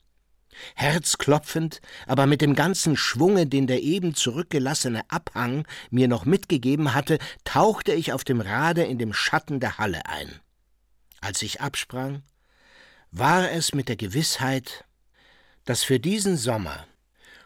Herzklopfend, 0.75 1.81
aber 2.07 2.27
mit 2.27 2.41
dem 2.41 2.55
ganzen 2.55 2.95
Schwunge, 2.95 3.47
den 3.47 3.67
der 3.67 3.81
eben 3.81 4.15
zurückgelassene 4.15 5.01
Abhang 5.09 5.67
mir 5.89 6.07
noch 6.07 6.25
mitgegeben 6.25 6.93
hatte, 6.93 7.17
tauchte 7.43 7.93
ich 7.93 8.13
auf 8.13 8.23
dem 8.23 8.39
Rade 8.39 8.83
in 8.83 8.97
dem 8.97 9.13
Schatten 9.13 9.59
der 9.59 9.77
Halle 9.77 10.05
ein. 10.05 10.39
Als 11.21 11.41
ich 11.41 11.59
absprang, 11.59 12.23
war 13.17 13.49
es 13.49 13.73
mit 13.73 13.87
der 13.87 13.95
Gewissheit, 13.95 14.83
dass 15.63 15.85
für 15.85 16.01
diesen 16.01 16.35
Sommer 16.35 16.85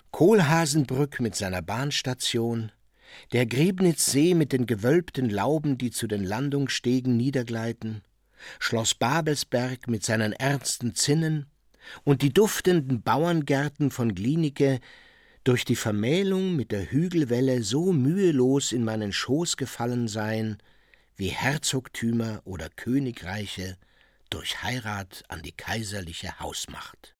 Kohlhasenbrück 0.09 1.19
mit 1.19 1.35
seiner 1.35 1.61
Bahnstation, 1.61 2.71
der 3.33 3.45
Griebnitzsee 3.45 4.33
mit 4.33 4.51
den 4.51 4.65
gewölbten 4.65 5.29
Lauben, 5.29 5.77
die 5.77 5.91
zu 5.91 6.07
den 6.07 6.23
Landungsstegen 6.23 7.15
niedergleiten, 7.15 8.01
Schloss 8.57 8.95
Babelsberg 8.95 9.87
mit 9.87 10.03
seinen 10.03 10.33
ernsten 10.33 10.95
Zinnen 10.95 11.45
und 12.03 12.23
die 12.23 12.33
duftenden 12.33 13.03
Bauerngärten 13.03 13.91
von 13.91 14.15
Glienicke 14.15 14.79
durch 15.43 15.65
die 15.65 15.75
Vermählung 15.75 16.55
mit 16.55 16.71
der 16.71 16.91
Hügelwelle 16.91 17.61
so 17.61 17.93
mühelos 17.93 18.71
in 18.71 18.83
meinen 18.83 19.13
Schoß 19.13 19.55
gefallen 19.55 20.07
seien, 20.07 20.57
wie 21.15 21.27
Herzogtümer 21.27 22.41
oder 22.43 22.69
Königreiche 22.69 23.77
durch 24.29 24.63
Heirat 24.63 25.23
an 25.27 25.41
die 25.41 25.51
kaiserliche 25.51 26.39
Hausmacht. 26.39 27.15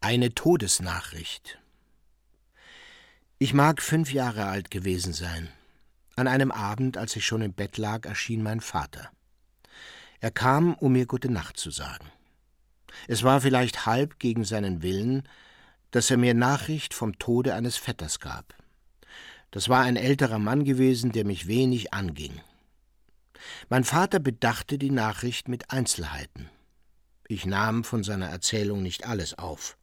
Eine 0.00 0.34
Todesnachricht 0.34 1.58
ich 3.40 3.54
mag 3.54 3.80
fünf 3.80 4.12
Jahre 4.12 4.46
alt 4.46 4.68
gewesen 4.72 5.12
sein. 5.12 5.48
An 6.16 6.26
einem 6.26 6.50
Abend, 6.50 6.96
als 6.96 7.14
ich 7.14 7.24
schon 7.24 7.40
im 7.40 7.52
Bett 7.52 7.78
lag, 7.78 8.04
erschien 8.04 8.42
mein 8.42 8.60
Vater. 8.60 9.10
Er 10.18 10.32
kam, 10.32 10.74
um 10.74 10.94
mir 10.94 11.06
gute 11.06 11.30
Nacht 11.30 11.56
zu 11.56 11.70
sagen. 11.70 12.10
Es 13.06 13.22
war 13.22 13.40
vielleicht 13.40 13.86
halb 13.86 14.18
gegen 14.18 14.44
seinen 14.44 14.82
Willen, 14.82 15.22
dass 15.92 16.10
er 16.10 16.16
mir 16.16 16.34
Nachricht 16.34 16.94
vom 16.94 17.16
Tode 17.20 17.54
eines 17.54 17.76
Vetters 17.76 18.18
gab. 18.18 18.56
Das 19.52 19.68
war 19.68 19.82
ein 19.82 19.96
älterer 19.96 20.40
Mann 20.40 20.64
gewesen, 20.64 21.12
der 21.12 21.24
mich 21.24 21.46
wenig 21.46 21.94
anging. 21.94 22.40
Mein 23.68 23.84
Vater 23.84 24.18
bedachte 24.18 24.78
die 24.78 24.90
Nachricht 24.90 25.48
mit 25.48 25.70
Einzelheiten. 25.70 26.48
Ich 27.26 27.46
nahm 27.46 27.84
von 27.84 28.02
seiner 28.02 28.28
Erzählung 28.28 28.82
nicht 28.82 29.06
alles 29.06 29.36
auf. 29.36 29.76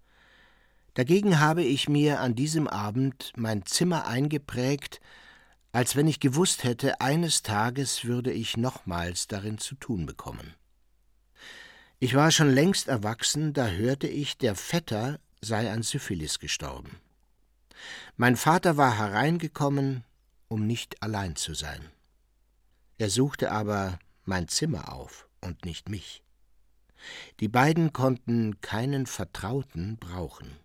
Dagegen 0.96 1.40
habe 1.40 1.64
ich 1.64 1.90
mir 1.90 2.22
an 2.22 2.36
diesem 2.36 2.68
Abend 2.68 3.34
mein 3.36 3.66
Zimmer 3.66 4.08
eingeprägt, 4.08 5.02
als 5.72 5.96
wenn 5.98 6.08
ich 6.08 6.22
gewusst 6.22 6.64
hätte, 6.64 7.02
eines 7.02 7.44
Tages 7.44 8.06
würde 8.06 8.32
ich 8.32 8.56
nochmals 8.56 9.28
darin 9.28 9.58
zu 9.58 9.76
tun 9.76 10.06
bekommen. 10.06 10.56
Ich 12.00 12.16
war 12.16 12.32
schon 12.32 12.50
längst 12.50 12.88
erwachsen, 12.88 13.54
da 13.54 13.68
hörte 13.68 14.08
ich, 14.08 14.38
der 14.38 14.56
Vetter 14.56 15.20
sei 15.42 15.72
an 15.72 15.84
Syphilis 15.84 16.40
gestorben. 16.40 16.98
Mein 18.16 18.38
Vater 18.38 18.78
war 18.78 18.98
hereingekommen, 18.98 20.04
um 20.48 20.66
nicht 20.66 21.04
allein 21.04 21.36
zu 21.36 21.54
sein. 21.54 21.82
Er 22.98 23.10
suchte 23.10 23.52
aber 23.52 24.00
mein 24.24 24.48
Zimmer 24.48 24.94
auf 24.94 25.28
und 25.42 25.66
nicht 25.66 25.90
mich. 25.90 26.24
Die 27.40 27.50
beiden 27.50 27.94
konnten 27.94 28.62
keinen 28.62 29.06
Vertrauten 29.06 29.98
brauchen. 29.98 30.58